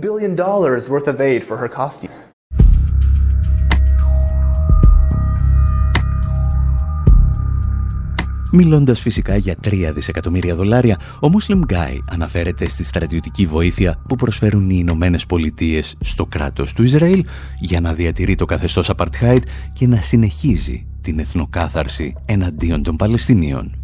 Μιλώντας 8.58 9.00
φυσικά 9.00 9.36
για 9.36 9.54
3 9.64 9.90
δισεκατομμύρια 9.94 10.54
δολάρια, 10.54 11.00
ο 11.20 11.28
Muslim 11.32 11.72
Guy 11.72 11.98
αναφέρεται 12.10 12.68
στη 12.68 12.84
στρατιωτική 12.84 13.46
βοήθεια 13.46 14.02
που 14.08 14.16
προσφέρουν 14.16 14.70
οι 14.70 14.76
Ηνωμένες 14.78 15.26
Πολιτείες 15.26 15.96
στο 16.00 16.26
κράτος 16.26 16.72
του 16.72 16.82
Ισραήλ 16.82 17.24
για 17.60 17.80
να 17.80 17.92
διατηρεί 17.92 18.34
το 18.34 18.44
καθεστώς 18.44 18.90
Apartheid 18.96 19.40
και 19.72 19.86
να 19.86 20.00
συνεχίζει 20.00 20.86
την 21.00 21.18
εθνοκάθαρση 21.18 22.14
εναντίον 22.24 22.82
των 22.82 22.96
Παλαιστινίων. 22.96 23.80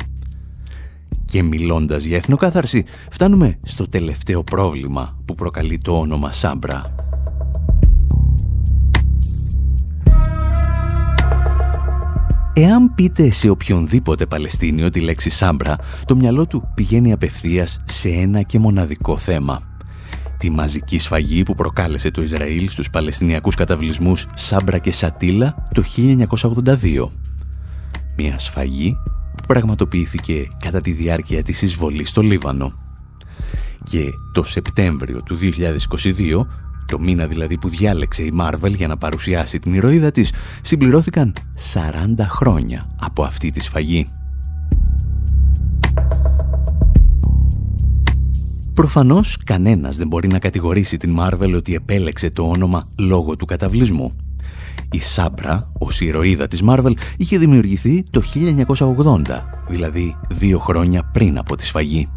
Και 1.24 1.42
μιλώντας 1.42 2.04
για 2.04 2.16
εθνοκάθαρση, 2.16 2.84
φτάνουμε 3.10 3.58
στο 3.62 3.88
τελευταίο 3.88 4.42
πρόβλημα 4.42 5.18
που 5.24 5.34
προκαλεί 5.34 5.78
το 5.78 5.98
όνομα 5.98 6.32
Σάμπρα. 6.32 6.94
Εάν 12.54 12.94
πείτε 12.94 13.30
σε 13.30 13.48
οποιονδήποτε 13.48 14.26
Παλαιστίνιο 14.26 14.90
τη 14.90 15.00
λέξη 15.00 15.30
Σάμπρα, 15.30 15.76
το 16.04 16.16
μυαλό 16.16 16.46
του 16.46 16.68
πηγαίνει 16.74 17.12
απευθείας 17.12 17.80
σε 17.84 18.08
ένα 18.08 18.42
και 18.42 18.58
μοναδικό 18.58 19.18
θέμα. 19.18 19.62
Τη 20.38 20.50
μαζική 20.50 20.98
σφαγή 20.98 21.42
που 21.42 21.54
προκάλεσε 21.54 22.10
το 22.10 22.22
Ισραήλ 22.22 22.68
στους 22.68 22.90
Παλαιστινιακούς 22.90 23.54
καταβλισμούς 23.54 24.26
Σάμπρα 24.34 24.78
και 24.78 24.92
Σατίλα 24.92 25.54
το 25.74 25.82
1982. 25.96 27.08
Μια 28.16 28.38
σφαγή 28.38 28.96
που 29.36 29.46
πραγματοποιήθηκε 29.46 30.48
κατά 30.58 30.80
τη 30.80 30.90
διάρκεια 30.90 31.42
της 31.42 31.62
εισβολής 31.62 32.08
στο 32.08 32.22
Λίβανο. 32.22 32.72
Και 33.84 34.10
το 34.32 34.44
Σεπτέμβριο 34.44 35.22
του 35.22 35.36
2022 35.36 36.46
το 36.86 36.98
μήνα 36.98 37.26
δηλαδή 37.26 37.58
που 37.58 37.68
διάλεξε 37.68 38.22
η 38.22 38.32
Marvel 38.40 38.74
για 38.74 38.86
να 38.86 38.96
παρουσιάσει 38.96 39.58
την 39.58 39.74
ηρωίδα 39.74 40.10
της, 40.10 40.32
συμπληρώθηκαν 40.62 41.32
40 41.74 42.14
χρόνια 42.18 42.96
από 43.00 43.22
αυτή 43.22 43.50
τη 43.50 43.60
σφαγή. 43.60 44.08
Προφανώς 48.74 49.38
κανένας 49.44 49.96
δεν 49.96 50.06
μπορεί 50.06 50.28
να 50.28 50.38
κατηγορήσει 50.38 50.96
την 50.96 51.16
Marvel 51.20 51.52
ότι 51.56 51.74
επέλεξε 51.74 52.30
το 52.30 52.42
όνομα 52.42 52.88
λόγω 52.98 53.36
του 53.36 53.46
καταβλισμού. 53.46 54.16
Η 54.90 54.98
Σάμπρα, 54.98 55.70
ως 55.78 56.00
ηρωίδα 56.00 56.48
της 56.48 56.62
Marvel, 56.68 56.92
είχε 57.16 57.38
δημιουργηθεί 57.38 58.04
το 58.10 58.22
1980, 58.34 59.42
δηλαδή 59.68 60.16
δύο 60.28 60.58
χρόνια 60.58 61.10
πριν 61.12 61.38
από 61.38 61.56
τη 61.56 61.64
σφαγή. 61.64 62.08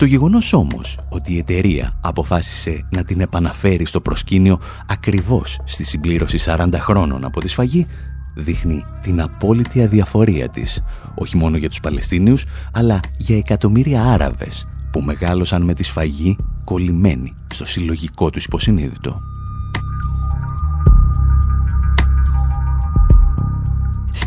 Το 0.00 0.06
γεγονός 0.06 0.52
όμως 0.52 0.98
ότι 1.08 1.34
η 1.34 1.38
εταιρεία 1.38 1.98
αποφάσισε 2.00 2.86
να 2.90 3.04
την 3.04 3.20
επαναφέρει 3.20 3.84
στο 3.84 4.00
προσκήνιο 4.00 4.58
ακριβώς 4.86 5.60
στη 5.64 5.84
συμπλήρωση 5.84 6.38
40 6.44 6.68
χρόνων 6.74 7.24
από 7.24 7.40
τη 7.40 7.48
σφαγή 7.48 7.86
δείχνει 8.34 8.84
την 9.02 9.20
απόλυτη 9.20 9.82
αδιαφορία 9.82 10.48
της 10.48 10.82
όχι 11.14 11.36
μόνο 11.36 11.56
για 11.56 11.68
τους 11.68 11.80
Παλαιστίνιους 11.80 12.44
αλλά 12.72 13.00
για 13.18 13.36
εκατομμύρια 13.36 14.02
Άραβες 14.02 14.66
που 14.92 15.00
μεγάλωσαν 15.00 15.62
με 15.62 15.74
τη 15.74 15.82
σφαγή 15.82 16.36
κολλημένοι 16.64 17.32
στο 17.50 17.66
συλλογικό 17.66 18.30
τους 18.30 18.44
υποσυνείδητο. 18.44 19.29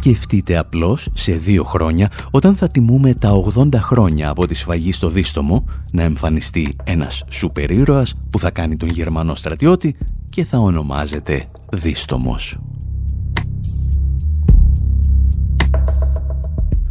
Σκεφτείτε 0.04 0.58
απλώς 0.58 1.10
σε 1.14 1.34
δύο 1.34 1.64
χρόνια, 1.64 2.12
όταν 2.32 2.56
θα 2.56 2.70
τιμούμε 2.70 3.14
τα 3.14 3.32
80 3.56 3.76
χρόνια 3.76 4.30
από 4.30 4.46
τη 4.46 4.54
σφαγή 4.54 4.92
στο 4.92 5.10
Δίστομο, 5.10 5.66
να 5.92 6.04
εμφανιστεί 6.04 6.76
ένας 6.84 7.24
σούπερ 7.30 7.72
ήρωας 7.72 8.14
που 8.30 8.40
θα 8.40 8.52
κάνει 8.52 8.78
τον 8.78 8.90
Γερμανό 8.90 9.36
στρατιώτη 9.36 9.96
και 10.30 10.44
θα 10.44 10.58
ονομάζεται 10.58 11.48
Δίστομος. 11.72 12.58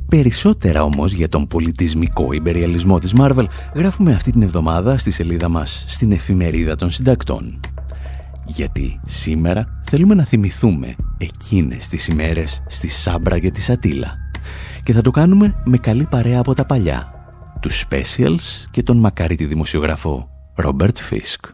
Περισσότερα 0.09 0.83
όμως 0.83 1.13
για 1.13 1.29
τον 1.29 1.47
πολιτισμικό 1.47 2.33
υπεριαλισμό 2.33 2.99
της 2.99 3.15
Marvel 3.19 3.45
γράφουμε 3.75 4.13
αυτή 4.13 4.31
την 4.31 4.43
εβδομάδα 4.43 4.99
στη 4.99 5.11
σελίδα 5.11 5.49
μας 5.49 5.85
στην 5.89 6.13
εφημερίδα 6.13 6.77
των 6.77 6.91
συντακτών. 6.91 7.61
Γιατί 8.45 9.01
σήμερα 9.07 9.83
θέλουμε 9.85 10.15
να 10.15 10.25
θυμηθούμε 10.25 10.95
εκείνες 11.19 11.89
τις 11.89 12.09
ημέρες 12.09 12.63
στη 12.69 12.89
Σάμπρα 12.89 13.39
και 13.39 13.51
τη 13.51 13.61
Σατήλα. 13.61 14.17
Και 14.83 14.93
θα 14.93 15.01
το 15.01 15.11
κάνουμε 15.11 15.55
με 15.65 15.77
καλή 15.77 16.07
παρέα 16.11 16.39
από 16.39 16.55
τα 16.55 16.67
παλιά, 16.67 17.13
τους 17.61 17.87
Specials 17.91 18.69
και 18.71 18.83
τον 18.83 18.97
μακαρίτη 18.97 19.45
δημοσιογραφό 19.45 20.29
Ρόμπερτ 20.55 20.99
Φίσκ. 20.99 21.45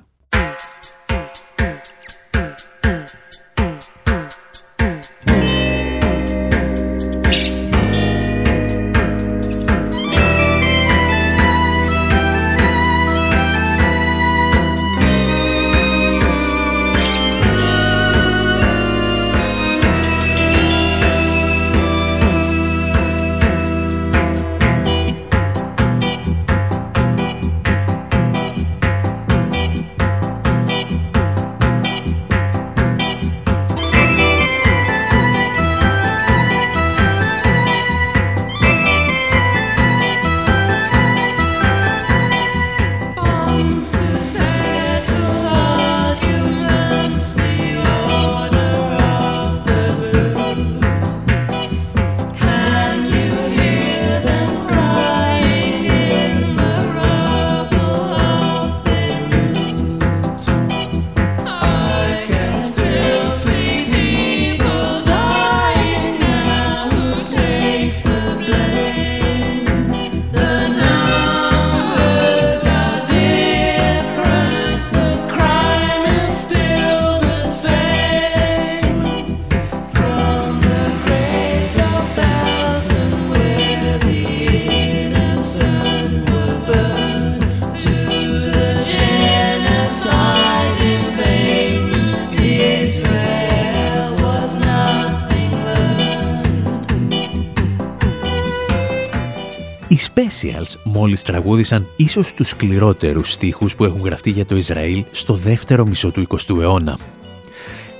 Specials 101.18 101.22
μόλις 101.22 101.22
τραγούδισαν 101.22 101.88
ίσως 101.96 102.32
τους 102.34 102.48
σκληρότερους 102.48 103.32
στίχους 103.32 103.76
που 103.76 103.84
έχουν 103.84 104.00
γραφτεί 104.00 104.30
για 104.30 104.46
το 104.46 104.56
Ισραήλ 104.56 105.04
στο 105.10 105.34
δεύτερο 105.34 105.86
μισό 105.86 106.10
του 106.10 106.26
20ου 106.28 106.60
αιώνα. 106.60 106.98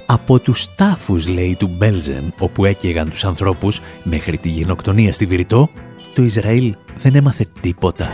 Από 0.06 0.38
τους 0.38 0.74
τάφους, 0.74 1.28
λέει, 1.28 1.56
του 1.58 1.66
Μπέλζεν, 1.76 2.32
όπου 2.38 2.64
έκαιγαν 2.64 3.08
τους 3.08 3.24
ανθρώπους 3.24 3.80
μέχρι 4.02 4.36
τη 4.36 4.48
γενοκτονία 4.48 5.12
στη 5.12 5.26
Βηρητό, 5.26 5.70
το 6.14 6.22
Ισραήλ 6.22 6.74
δεν 6.96 7.14
έμαθε 7.14 7.46
τίποτα. 7.60 8.10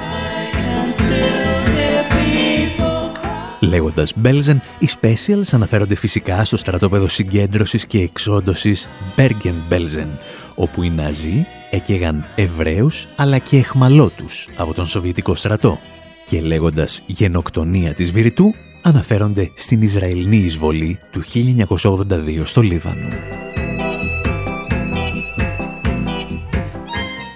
Λέγοντας 3.61 4.13
Μπέλζεν, 4.17 4.63
οι 4.79 4.89
Specials 5.01 5.49
αναφέρονται 5.51 5.95
φυσικά 5.95 6.45
στο 6.45 6.57
στρατόπεδο 6.57 7.09
συγκέντρωσης 7.09 7.87
και 7.87 7.99
εξόντωσης 7.99 8.89
Bergen-Belsen, 9.17 10.09
όπου 10.55 10.83
οι 10.83 10.91
Ναζί 10.91 11.47
έκαιγαν 11.75 12.25
Εβραίους 12.35 13.09
αλλά 13.16 13.39
και 13.39 13.57
εχμαλώτους 13.57 14.49
από 14.57 14.75
τον 14.75 14.87
Σοβιετικό 14.87 15.35
στρατό 15.35 15.79
και 16.25 16.41
λέγοντας 16.41 17.03
γενοκτονία 17.07 17.95
της 17.95 18.11
Βηρητού 18.11 18.55
αναφέρονται 18.83 19.51
στην 19.55 19.83
Ισραηλινή 19.83 20.37
εισβολή 20.37 20.99
του 21.12 21.22
1982 21.22 22.43
στο 22.45 22.61
Λίβανο. 22.61 23.09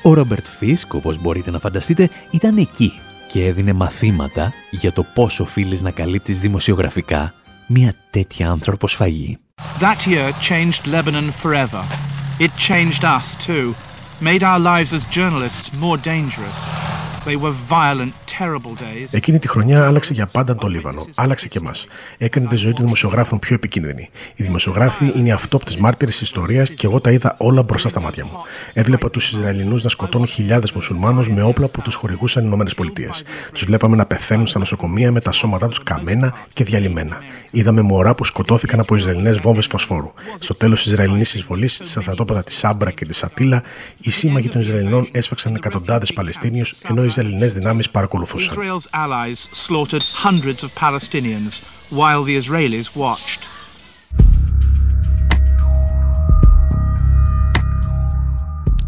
Ο 0.02 0.14
Ρόμπερτ 0.14 0.46
Φίσκ, 0.46 0.94
όπως 0.94 1.18
μπορείτε 1.20 1.50
να 1.50 1.58
φανταστείτε, 1.58 2.10
ήταν 2.30 2.56
εκεί 2.56 2.92
και 3.28 3.44
έδινε 3.46 3.72
μαθήματα 3.72 4.52
για 4.70 4.92
το 4.92 5.06
πώς 5.14 5.40
οφείλεις 5.40 5.82
να 5.82 5.90
καλύπτεις 5.90 6.40
δημοσιογραφικά 6.40 7.34
μια 7.66 7.94
τέτοια 8.10 8.50
άνθρωπο-σφαγή. 8.50 9.38
That 9.80 10.06
year 10.06 10.32
changed 10.48 10.82
Lebanon 10.94 11.30
forever. 11.42 11.82
It 12.40 12.50
changed 12.68 13.02
us 13.04 13.34
too. 13.46 13.87
Made 14.20 14.42
our 14.42 14.58
lives 14.58 14.92
as 14.92 15.04
journalists 15.04 15.72
more 15.72 15.96
dangerous. 15.96 16.87
Εκείνη 19.10 19.38
τη 19.38 19.48
χρονιά 19.48 19.86
άλλαξε 19.86 20.12
για 20.12 20.26
πάντα 20.26 20.56
το 20.56 20.66
Λίβανο. 20.66 21.06
Άλλαξε 21.14 21.48
και 21.48 21.58
εμά. 21.58 21.70
Έκανε 22.18 22.46
τη 22.46 22.56
ζωή 22.56 22.72
των 22.72 22.84
δημοσιογράφων 22.84 23.38
πιο 23.38 23.54
επικίνδυνη. 23.54 24.10
Οι 24.34 24.42
δημοσιογράφοι 24.42 25.12
είναι 25.14 25.28
οι 25.28 25.30
αυτόπτες 25.30 25.76
μάρτυρες 25.76 26.18
της 26.18 26.22
ιστορίας 26.22 26.70
και 26.70 26.86
εγώ 26.86 27.00
τα 27.00 27.10
είδα 27.10 27.34
όλα 27.38 27.62
μπροστά 27.62 27.88
στα 27.88 28.00
μάτια 28.00 28.24
μου. 28.24 28.32
Έβλεπα 28.72 29.10
τους 29.10 29.32
Ισραηλινούς 29.32 29.82
να 29.82 29.88
σκοτώνουν 29.88 30.26
χιλιάδες 30.26 30.72
μουσουλμάνους 30.72 31.28
με 31.28 31.42
όπλα 31.42 31.68
που 31.68 31.82
τους 31.82 31.94
χορηγούσαν 31.94 32.44
οι 32.44 32.64
ΗΠΑ. 32.76 33.10
Τους 33.52 33.64
βλέπαμε 33.64 33.96
να 33.96 34.06
πεθαίνουν 34.06 34.46
στα 34.46 34.58
νοσοκομεία 34.58 35.12
με 35.12 35.20
τα 35.20 35.32
σώματά 35.32 35.68
τους 35.68 35.82
καμένα 35.82 36.34
και 36.52 36.64
διαλυμένα. 36.64 37.18
Είδαμε 37.50 37.80
μωρά 37.80 38.14
που 38.14 38.24
σκοτώθηκαν 38.24 38.80
από 38.80 38.96
Ισραηλινές 38.96 39.38
βόμβες 39.38 39.66
φωσφόρου. 39.66 40.12
Στο 40.38 40.54
τέλος 40.54 40.82
της 40.82 40.92
Ισραηλινής 40.92 41.34
εισβολής 41.34 41.80
στα 41.84 42.00
στρατόπεδα 42.00 42.42
της 42.44 42.58
Σάμπρα 42.58 42.90
και 42.90 43.04
της 43.04 43.16
Σατήλα, 43.16 43.62
οι 44.00 44.10
σύμμαχοι 44.10 44.48
των 44.48 44.60
Ισραηλινών 44.60 45.08
έσφαξαν 45.12 45.54
εκατοντάδες 45.54 46.12
Παλαιστίνιους 46.12 46.74
ενώ 46.88 47.04
οι 47.04 47.08
Ισραηλινές 47.18 47.54
δυνάμεις 47.54 47.90
παρακολουθούσαν. 47.90 48.56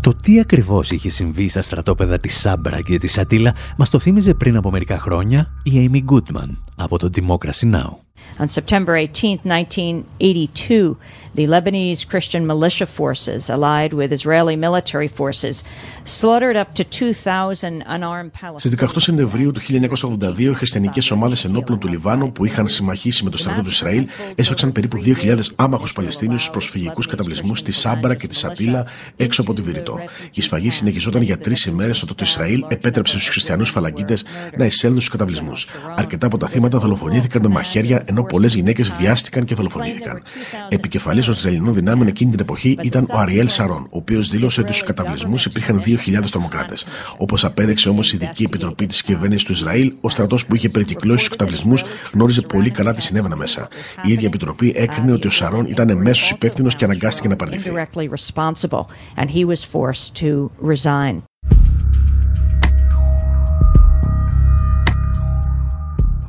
Το 0.01 0.14
τι 0.14 0.41
ακριβώς 0.41 0.91
είχε 0.91 1.11
συμβεί 1.11 1.49
στα 1.49 1.62
στρατόπεδα 1.62 2.18
της 2.18 2.41
Σάμπρα 2.41 2.81
και 2.81 2.99
της 2.99 3.12
Σατήλα 3.12 3.55
μας 3.76 3.91
το 3.91 3.99
θύμιζε 3.99 4.35
πριν 4.35 4.57
από 4.57 4.70
μερικά 4.70 4.99
χρόνια 4.99 5.51
η 5.62 5.91
Amy 5.91 6.14
Goodman 6.14 6.49
από 6.76 6.99
το 6.99 7.11
Democracy 7.14 7.72
Now! 7.74 8.11
On 8.39 8.47
September 8.47 8.95
18, 8.95 9.39
1982, 9.45 10.97
the 11.41 11.47
Lebanese 11.55 12.03
Christian 12.12 12.43
militia 12.53 12.86
forces, 13.01 13.43
allied 13.57 13.93
with 14.01 14.11
Israeli 14.18 14.57
military 14.66 15.11
forces, 15.20 15.57
slaughtered 16.05 16.57
up 16.62 16.70
to 16.78 16.84
2,000 16.84 17.82
unarmed 17.86 18.32
Palestinians. 18.32 18.59
Στις 18.59 18.70
18 18.70 19.01
Σεπτεμβρίου 19.01 19.53
του 19.53 19.61
1982, 19.61 20.38
οι 20.38 20.55
χριστιανικές 20.55 21.11
ομάδες 21.11 21.45
ενόπλων 21.45 21.78
του 21.78 21.88
Λιβάνου 21.88 22.32
που 22.32 22.45
είχαν 22.45 22.68
συμμαχίσει 22.68 23.24
με 23.24 23.30
το 23.30 23.38
στρατό 23.38 23.61
του 23.62 23.68
Ισραήλ 23.68 24.07
έσφαξαν 24.34 24.72
περίπου 24.72 25.03
2.000 25.05 25.38
άμαχους 25.57 25.93
Παλαιστίνιους 25.93 26.41
στους 26.41 26.53
προσφυγικούς 26.53 27.07
καταβλισμούς 27.07 27.59
στη 27.59 27.72
Σάμπαρα 27.72 28.14
και 28.14 28.26
τη 28.26 28.34
Σατήλα 28.34 28.86
έξω 29.16 29.41
από 29.43 29.53
τη 29.53 29.62
Βηρητό. 29.62 29.99
Η 30.32 30.41
σφαγή 30.41 30.70
συνεχιζόταν 30.70 31.22
για 31.22 31.38
τρεις 31.38 31.64
ημέρες 31.64 32.03
όταν 32.03 32.16
το 32.16 32.24
Ισραήλ 32.26 32.64
επέτρεψε 32.68 33.12
στους 33.12 33.28
χριστιανούς 33.28 33.70
φαλαγγίτες 33.70 34.24
να 34.57 34.64
εισέλθουν 34.64 35.01
στους 35.01 35.12
καταβλισμούς. 35.12 35.66
Αρκετά 35.97 36.26
από 36.26 36.36
τα 36.36 36.49
θύματα 36.49 36.78
δολοφονήθηκαν 36.78 37.43
με 37.43 37.49
μαχαίρια 37.49 38.03
ενώ 38.05 38.22
πολλές 38.22 38.55
γυναίκες 38.55 38.93
βιάστηκαν 38.99 39.45
και 39.45 39.55
δολοφονήθηκαν. 39.55 40.22
Επικεφαλής 40.68 41.28
των 41.31 41.39
Ισραηλινών 41.39 41.74
δυνάμεων 41.74 42.07
εκείνη 42.07 42.31
την 42.31 42.41
εποχή 42.41 42.76
ήταν 42.83 43.07
ο 43.12 43.18
Αριέλ 43.18 43.49
Σαρών, 43.49 43.83
ο 43.83 43.97
οποίος 43.97 44.28
δήλωσε 44.28 44.61
ότι 44.61 44.72
στους 44.72 44.87
καταβλισμούς 44.87 45.45
υπήρχαν 45.45 45.83
2.000 45.87 46.31
τρομοκράτες. 46.31 46.87
Όπως 47.16 47.45
απέδειξε 47.45 47.89
όμως 47.89 48.12
η 48.12 48.16
ειδική 48.16 48.43
επιτροπή 48.43 48.87
της 48.87 49.03
κυβέρνησης 49.03 49.45
του 49.45 49.53
Ισραήλ, 49.53 49.93
ο 50.01 50.11
στρατός 50.11 50.47
που 50.47 50.55
είχε 50.55 50.68
περικυκλώσει 50.68 51.24
του 51.24 51.37
καταβλισμούς 51.37 51.85
γνώριζε 52.12 52.41
πολύ 52.41 52.70
καλά 52.70 52.95
τι 52.95 53.03
συνέβαινα 53.03 53.37
μέσα. 53.37 53.68
Η 54.05 54.12
ίδια 54.12 54.26
επιτροπή 54.26 54.72
έκρινε 54.76 55.12
ότι 55.12 55.26
ο 55.26 55.31
Σαρών 55.31 55.66
ήταν 55.66 55.89
εμέσω 55.89 56.35
υπεύθυνος 56.35 56.74
και 56.76 56.85
αναγκάστηκε 56.85 57.28
να 57.28 57.37
παρληθεί. 57.37 57.70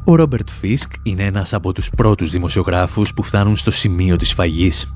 Ο 0.05 0.15
Ρόμπερτ 0.15 0.49
Φίσκ 0.49 0.91
είναι 1.03 1.23
ένας 1.23 1.53
από 1.53 1.73
τους 1.73 1.89
πρώτους 1.89 2.31
δημοσιογράφους 2.31 3.13
που 3.13 3.23
φτάνουν 3.23 3.55
στο 3.55 3.71
σημείο 3.71 4.15
της 4.15 4.33
φαγής. 4.33 4.93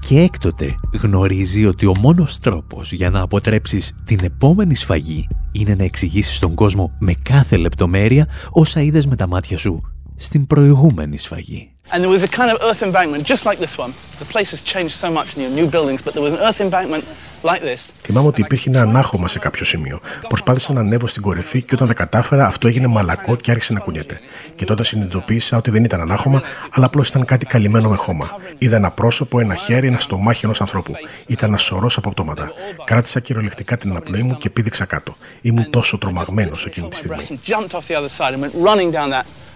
Και 0.00 0.20
έκτοτε 0.20 0.74
γνωρίζει 1.02 1.66
ότι 1.66 1.86
ο 1.86 1.96
μόνος 1.98 2.38
τρόπος 2.38 2.92
για 2.92 3.10
να 3.10 3.20
αποτρέψεις 3.20 3.94
την 4.04 4.18
επόμενη 4.22 4.74
σφαγή 4.74 5.28
είναι 5.52 5.74
να 5.74 5.84
εξηγήσεις 5.84 6.36
στον 6.36 6.54
κόσμο 6.54 6.90
με 6.98 7.12
κάθε 7.12 7.56
λεπτομέρεια 7.56 8.28
όσα 8.50 8.80
είδες 8.80 9.06
με 9.06 9.16
τα 9.16 9.26
μάτια 9.26 9.58
σου 9.58 9.93
στην 10.16 10.46
προηγούμενη 10.46 11.18
σφαγή. 11.18 11.68
And 11.92 12.02
there 12.02 12.14
was 12.18 12.22
a 12.22 12.28
kind 12.28 12.50
of 12.50 12.58
earth 12.68 12.82
embankment, 12.82 13.22
just 13.32 13.44
like 13.44 13.58
this 13.58 13.76
one. 13.84 13.92
The 14.18 14.28
place 14.34 14.50
has 14.54 14.62
changed 14.62 14.94
so 15.04 15.10
much, 15.18 15.36
new, 15.36 15.50
new 15.58 15.68
buildings, 15.74 16.00
but 16.00 16.12
there 16.14 16.24
was 16.28 16.32
an 16.32 16.42
earth 16.46 16.60
embankment 16.60 17.04
like 17.42 17.60
this. 17.60 17.92
Θυμάμαι 18.02 18.28
ότι 18.28 18.40
υπήρχε 18.40 18.68
ένα 18.68 18.80
ανάχωμα 18.80 19.28
σε 19.28 19.38
κάποιο 19.38 19.64
σημείο. 19.64 20.00
Προσπάθησα 20.28 20.72
να 20.72 20.80
ανέβω 20.80 21.06
στην 21.06 21.22
κορυφή 21.22 21.62
και 21.62 21.74
όταν 21.74 21.88
τα 21.88 21.94
κατάφερα, 21.94 22.46
αυτό 22.46 22.68
έγινε 22.68 22.86
μαλακό 22.86 23.36
και 23.36 23.50
άρχισε 23.50 23.72
να 23.72 23.80
κουνιέται. 23.80 24.20
Και 24.54 24.64
τότε 24.64 24.84
συνειδητοποίησα 24.84 25.56
ότι 25.56 25.70
δεν 25.70 25.84
ήταν 25.84 26.00
ανάχωμα, 26.00 26.42
αλλά 26.70 26.86
απλώς 26.86 27.08
ήταν 27.08 27.24
κάτι 27.24 27.46
καλυμμένο 27.46 27.88
με 27.88 27.96
χώμα. 27.96 28.30
Είδα 28.58 28.76
ένα 28.76 28.90
πρόσωπο, 28.90 29.40
ένα 29.40 29.54
χέρι, 29.54 29.86
ένα 29.86 29.98
στομάχι 29.98 30.44
ενός 30.44 30.60
ανθρώπου. 30.60 30.92
Ήταν 31.26 31.48
ένας 31.48 31.62
σωρός 31.62 31.96
αποπτώματα. 31.96 32.52
Κράτησα 32.84 33.20
κυριολεκτικά 33.20 33.76
την 33.76 33.90
αναπνοή 33.90 34.22
μου 34.22 34.36
και 34.38 34.50
πήδηξα 34.50 34.84
κάτω. 34.84 35.16
Ήμουν 35.40 35.70
τόσο 35.70 35.98
τρομαγμένος 35.98 36.66
εκείνη 36.66 36.88
τη 36.88 36.96
στιγμή 36.96 37.24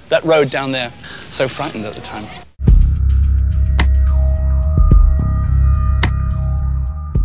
that 0.09 0.23
road 0.25 0.47
down 0.51 0.69
there. 0.73 0.91
So 1.31 1.45
frightened 1.49 1.85
at 1.85 1.95
the 1.95 2.07
time. 2.13 2.27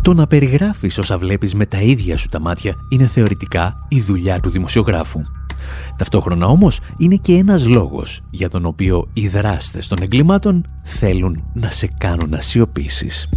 Το 0.02 0.14
να 0.14 0.26
περιγράφεις 0.26 0.98
όσα 0.98 1.18
βλέπεις 1.18 1.54
με 1.54 1.66
τα 1.66 1.80
ίδια 1.80 2.16
σου 2.16 2.28
τα 2.28 2.40
μάτια 2.40 2.74
είναι 2.88 3.06
θεωρητικά 3.06 3.86
η 3.88 4.00
δουλειά 4.00 4.40
του 4.40 4.50
δημοσιογράφου. 4.50 5.20
Ταυτόχρονα 5.96 6.46
όμως 6.46 6.80
είναι 6.96 7.16
και 7.16 7.32
ένας 7.32 7.66
λόγος 7.66 8.20
για 8.30 8.48
τον 8.48 8.64
οποίο 8.64 9.08
οι 9.12 9.28
δράστες 9.28 9.88
των 9.88 10.02
εγκλημάτων 10.02 10.66
θέλουν 10.84 11.44
να 11.52 11.70
σε 11.70 11.88
κάνουν 11.98 12.28
να 12.28 12.40
σιωπήσεις. 12.40 13.28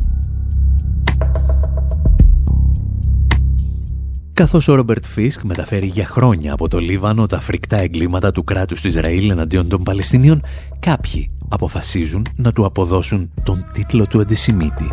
Καθώς 4.37 4.67
ο 4.67 4.75
Ρόμπερτ 4.75 5.05
Φίσκ 5.05 5.41
μεταφέρει 5.43 5.85
για 5.85 6.05
χρόνια 6.05 6.53
από 6.53 6.67
το 6.67 6.79
Λίβανο 6.79 7.25
τα 7.25 7.39
φρικτά 7.39 7.77
εγκλήματα 7.77 8.31
του 8.31 8.43
κράτους 8.43 8.81
του 8.81 8.87
Ισραήλ 8.87 9.29
εναντίον 9.29 9.67
των 9.67 9.83
Παλαιστινίων, 9.83 10.41
κάποιοι 10.79 11.31
αποφασίζουν 11.49 12.25
να 12.35 12.51
του 12.51 12.65
αποδώσουν 12.65 13.31
τον 13.43 13.65
τίτλο 13.73 14.07
του 14.07 14.19
αντισημίτη. 14.19 14.87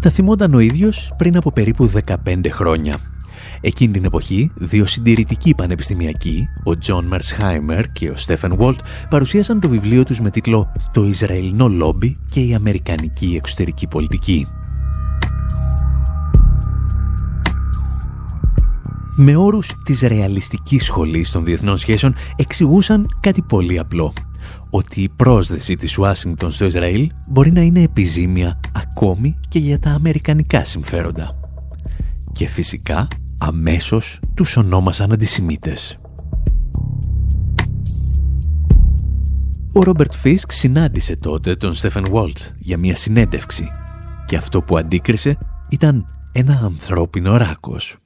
Τα 0.00 0.10
θυμόταν 0.10 0.54
ο 0.54 0.58
ίδιος 0.58 1.14
πριν 1.16 1.36
από 1.36 1.52
περίπου 1.52 1.90
15 2.06 2.16
χρόνια. 2.50 2.98
Εκείνη 3.60 3.92
την 3.92 4.04
εποχή, 4.04 4.50
δύο 4.54 4.86
συντηρητικοί 4.86 5.54
πανεπιστημιακοί, 5.54 6.48
ο 6.64 6.78
Τζον 6.78 7.06
Μερσχάιμερ 7.06 7.92
και 7.92 8.10
ο 8.10 8.16
Στέφεν 8.16 8.56
Βόλτ, 8.56 8.80
παρουσίασαν 9.10 9.60
το 9.60 9.68
βιβλίο 9.68 10.04
τους 10.04 10.20
με 10.20 10.30
τίτλο 10.30 10.72
«Το 10.92 11.04
Ισραηλινό 11.04 11.68
Λόμπι 11.68 12.16
και 12.30 12.40
η 12.40 12.54
Αμερικανική 12.54 13.34
Εξωτερική 13.36 13.86
Πολιτική». 13.86 14.46
Με 19.22 19.36
όρους 19.36 19.72
της 19.84 20.00
ρεαλιστικής 20.00 20.84
σχολής 20.84 21.30
των 21.30 21.44
διεθνών 21.44 21.78
σχέσεων 21.78 22.14
εξηγούσαν 22.36 23.06
κάτι 23.20 23.42
πολύ 23.42 23.78
απλό. 23.78 24.12
Ότι 24.70 25.02
η 25.02 25.08
πρόσδεση 25.08 25.74
της 25.74 25.98
Ουάσιγκτον 25.98 26.50
στο 26.50 26.64
Ισραήλ 26.64 27.10
μπορεί 27.28 27.52
να 27.52 27.60
είναι 27.60 27.82
επιζήμια 27.82 28.60
ακόμη 28.74 29.38
και 29.48 29.58
για 29.58 29.78
τα 29.78 29.90
αμερικανικά 29.90 30.64
συμφέροντα. 30.64 31.34
Και 32.32 32.46
φυσικά 32.46 33.08
αμέσως 33.38 34.20
τους 34.34 34.56
ονόμασαν 34.56 35.12
αντισημίτες. 35.12 35.98
Ο 39.72 39.82
Ρόμπερτ 39.82 40.12
Φίσκ 40.12 40.52
συνάντησε 40.52 41.16
τότε 41.16 41.56
τον 41.56 41.74
Στέφεν 41.74 42.06
Βόλτ 42.10 42.38
για 42.58 42.78
μια 42.78 42.96
συνέντευξη 42.96 43.68
και 44.26 44.36
αυτό 44.36 44.62
που 44.62 44.76
αντίκρισε 44.76 45.38
ήταν 45.68 46.06
ένα 46.32 46.60
ανθρώπινο 46.64 47.36
ράκος. 47.36 47.98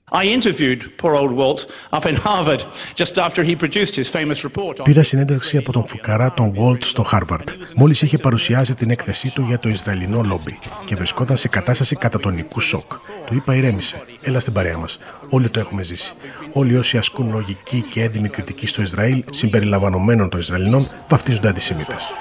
Πήρα 4.82 5.02
συνέντευξη 5.02 5.56
από 5.56 5.72
τον 5.72 5.86
φουκαρά 5.86 6.32
τον 6.32 6.54
Walt 6.58 6.84
στο 6.84 7.06
Harvard, 7.12 7.48
μόλις 7.74 8.02
είχε 8.02 8.18
παρουσιάσει 8.18 8.74
την 8.74 8.90
έκθεσή 8.90 9.30
του 9.34 9.44
για 9.48 9.58
το 9.58 9.68
Ισραηλινό 9.68 10.22
λόμπι 10.22 10.58
και 10.84 10.94
βρισκόταν 10.94 11.36
σε 11.36 11.48
κατάσταση 11.48 11.96
κατατονικού 11.96 12.60
σοκ. 12.60 12.92
Του 13.26 13.34
είπα 13.34 13.54
ηρέμησε, 13.54 14.02
έλα 14.22 14.40
στην 14.40 14.52
παρέα 14.52 14.78
μας, 14.78 14.98
όλοι 15.28 15.48
το 15.48 15.60
έχουμε 15.60 15.82
ζήσει. 15.82 16.14
Όλοι 16.52 16.76
όσοι 16.76 16.96
ασκούν 16.96 17.32
λογική 17.32 17.84
και 17.90 18.02
έντιμη 18.02 18.28
κριτική 18.28 18.66
στο 18.66 18.82
Ισραήλ, 18.82 19.24
συμπεριλαμβανομένων 19.30 20.28
των 20.28 20.40
Ισραηλινών, 20.40 20.86
βαφτίζονται 21.08 21.48
αντισημίτες. 21.48 22.12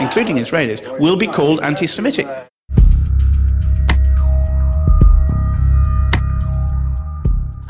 Including 0.00 0.36
Israelis, 0.44 0.80
will 1.00 1.16
be 1.16 1.26
called 1.26 1.60
anti-Semitic. 1.60 2.47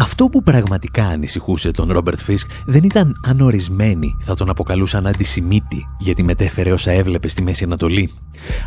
Αυτό 0.01 0.27
που 0.27 0.43
πραγματικά 0.43 1.05
ανησυχούσε 1.07 1.71
τον 1.71 1.93
Ρόμπερτ 1.93 2.19
Φίσκ 2.19 2.51
δεν 2.67 2.85
ήταν 2.85 3.15
αν 3.27 3.41
ορισμένοι 3.41 4.17
θα 4.21 4.35
τον 4.35 4.51
αποκαλούσαν 4.51 5.07
αντισημίτη 5.07 5.87
γιατί 5.99 6.23
μετέφερε 6.23 6.73
όσα 6.73 6.91
έβλεπε 6.91 7.29
στη 7.29 7.43
Μέση 7.43 7.65
Ανατολή. 7.65 8.13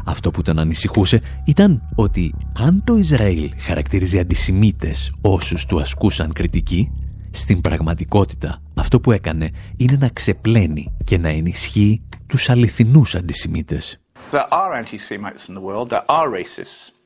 Αυτό 0.06 0.32
που 0.32 0.42
τον 0.42 0.60
ανησυχούσε 0.60 1.22
ήταν 1.46 1.90
ότι 1.96 2.34
αν 2.58 2.84
το 2.84 2.98
Ισραήλ 2.98 3.50
χαρακτηρίζει 3.60 4.20
αντισημίτες 4.20 5.14
όσους 5.22 5.66
του 5.66 5.80
ασκούσαν 5.80 6.34
κριτική, 6.34 6.92
στην 7.32 7.62
πραγματικότητα 7.62 8.62
αυτό 8.76 9.00
που 9.00 9.12
έκανε 9.12 9.52
είναι 9.78 9.98
να 10.00 10.10
ξεπλένει 10.10 10.94
και 11.04 11.18
να 11.18 11.30
ενισχύει 11.30 12.02
τους 12.28 12.50
αληθινούς 12.50 13.16
αντισημίτες. 13.16 14.00
There 14.32 14.48
are 14.50 14.74
anti-Semites 14.84 15.50
in 15.50 15.54
the 15.54 15.62
world, 15.62 15.90
there 15.90 16.06
are 16.08 16.30
racists. 16.30 17.01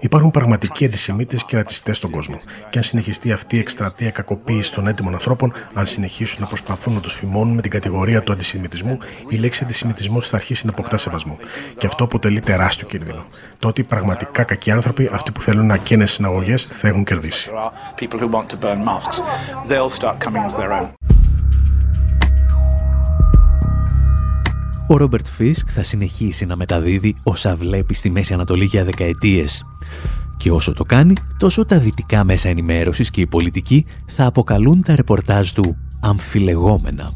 Υπάρχουν 0.00 0.30
πραγματικοί 0.30 0.84
αντισημίτες 0.84 1.44
και 1.44 1.56
ρατσιστές 1.56 1.96
στον 1.96 2.10
κόσμο. 2.10 2.40
Και 2.70 2.78
αν 2.78 2.84
συνεχιστεί 2.84 3.32
αυτή 3.32 3.56
η 3.56 3.58
εκστρατεία 3.58 4.10
κακοποίησης 4.10 4.70
των 4.70 4.86
έτοιμων 4.86 5.12
ανθρώπων, 5.14 5.52
αν 5.74 5.86
συνεχίσουν 5.86 6.40
να 6.40 6.46
προσπαθούν 6.46 6.94
να 6.94 7.00
τους 7.00 7.14
φημώνουν 7.14 7.54
με 7.54 7.62
την 7.62 7.70
κατηγορία 7.70 8.22
του 8.22 8.32
αντισημιτισμού, 8.32 8.98
η 9.28 9.36
λέξη 9.36 9.64
αντισημιτισμός 9.64 10.28
θα 10.28 10.36
αρχίσει 10.36 10.66
να 10.66 10.72
αποκτά 10.72 10.96
σεβασμό. 10.96 11.38
Και 11.78 11.86
αυτό 11.86 12.04
αποτελεί 12.04 12.40
τεράστιο 12.40 12.86
κίνδυνο. 12.86 13.26
Τότε 13.58 13.80
οι 13.80 13.84
πραγματικά 13.84 14.42
κακοί 14.42 14.70
άνθρωποι, 14.70 15.10
αυτοί 15.12 15.32
που 15.32 15.42
θέλουν 15.42 15.66
να 15.66 15.76
καίνε 15.76 16.06
συναγωγές, 16.06 16.64
θα 16.64 16.88
έχουν 16.88 17.04
κερδίσει. 17.04 17.50
Ο 24.92 24.96
Ρόμπερτ 24.96 25.26
Φίσκ 25.26 25.68
θα 25.70 25.82
συνεχίσει 25.82 26.46
να 26.46 26.56
μεταδίδει 26.56 27.16
όσα 27.22 27.54
βλέπει 27.54 27.94
στη 27.94 28.10
Μέση 28.10 28.32
Ανατολή 28.32 28.64
για 28.64 28.84
δεκαετίες. 28.84 29.64
Και 30.36 30.50
όσο 30.50 30.72
το 30.72 30.84
κάνει, 30.84 31.14
τόσο 31.38 31.64
τα 31.64 31.78
δυτικά 31.78 32.24
μέσα 32.24 32.48
ενημέρωσης 32.48 33.10
και 33.10 33.20
οι 33.20 33.26
πολιτικοί 33.26 33.86
θα 34.06 34.26
αποκαλούν 34.26 34.82
τα 34.82 34.94
ρεπορτάζ 34.96 35.50
του 35.50 35.76
αμφιλεγόμενα. 36.00 37.12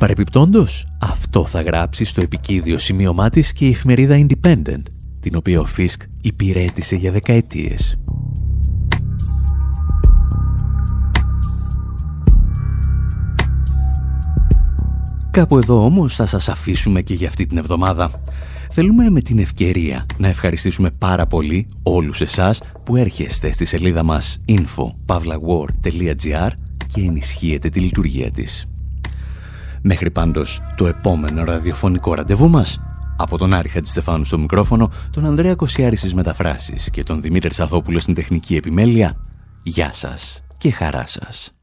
Παρεπιπτόντος, 0.00 0.86
αυτό 1.00 1.46
θα 1.46 1.62
γράψει 1.62 2.04
στο 2.04 2.20
επικίδιο 2.20 2.78
σημείωμά 2.78 3.30
της 3.30 3.52
και 3.52 3.66
η 3.66 3.70
εφημερίδα 3.70 4.26
Independent, 4.26 4.82
την 5.20 5.36
οποία 5.36 5.60
ο 5.60 5.64
Φίσκ 5.64 6.02
υπηρέτησε 6.20 6.96
για 6.96 7.12
δεκαετίες. 7.12 7.98
Κάπου 15.30 15.58
εδώ 15.58 15.84
όμως 15.84 16.14
θα 16.14 16.26
σας 16.26 16.48
αφήσουμε 16.48 17.02
και 17.02 17.14
για 17.14 17.28
αυτή 17.28 17.46
την 17.46 17.58
εβδομάδα. 17.58 18.10
Θέλουμε 18.70 19.10
με 19.10 19.20
την 19.20 19.38
ευκαιρία 19.38 20.06
να 20.16 20.28
ευχαριστήσουμε 20.28 20.90
πάρα 20.98 21.26
πολύ 21.26 21.68
όλους 21.82 22.20
εσάς 22.20 22.60
που 22.84 22.96
έρχεστε 22.96 23.52
στη 23.52 23.64
σελίδα 23.64 24.02
μας 24.02 24.40
info.pavlawar.gr 24.48 26.50
και 26.86 27.00
ενισχύετε 27.00 27.68
τη 27.68 27.80
λειτουργία 27.80 28.30
της. 28.30 28.66
Μέχρι 29.82 30.10
πάντως 30.10 30.60
το 30.76 30.86
επόμενο 30.86 31.44
ραδιοφωνικό 31.44 32.14
ραντεβού 32.14 32.50
μας, 32.50 32.80
από 33.16 33.38
τον 33.38 33.54
Άρη 33.54 33.68
Χατζηστεφάνου 33.68 34.24
στο 34.24 34.38
μικρόφωνο, 34.38 34.90
τον 35.10 35.26
Ανδρέα 35.26 35.54
Κοσιάρη 35.54 35.96
στις 35.96 36.14
μεταφράσεις 36.14 36.90
και 36.90 37.02
τον 37.02 37.20
Δημήτρη 37.20 37.54
Σαθόπουλο 37.54 38.00
στην 38.00 38.14
τεχνική 38.14 38.56
επιμέλεια, 38.56 39.16
γεια 39.62 39.92
σας 39.92 40.44
και 40.58 40.70
χαρά 40.70 41.04
σας. 41.06 41.54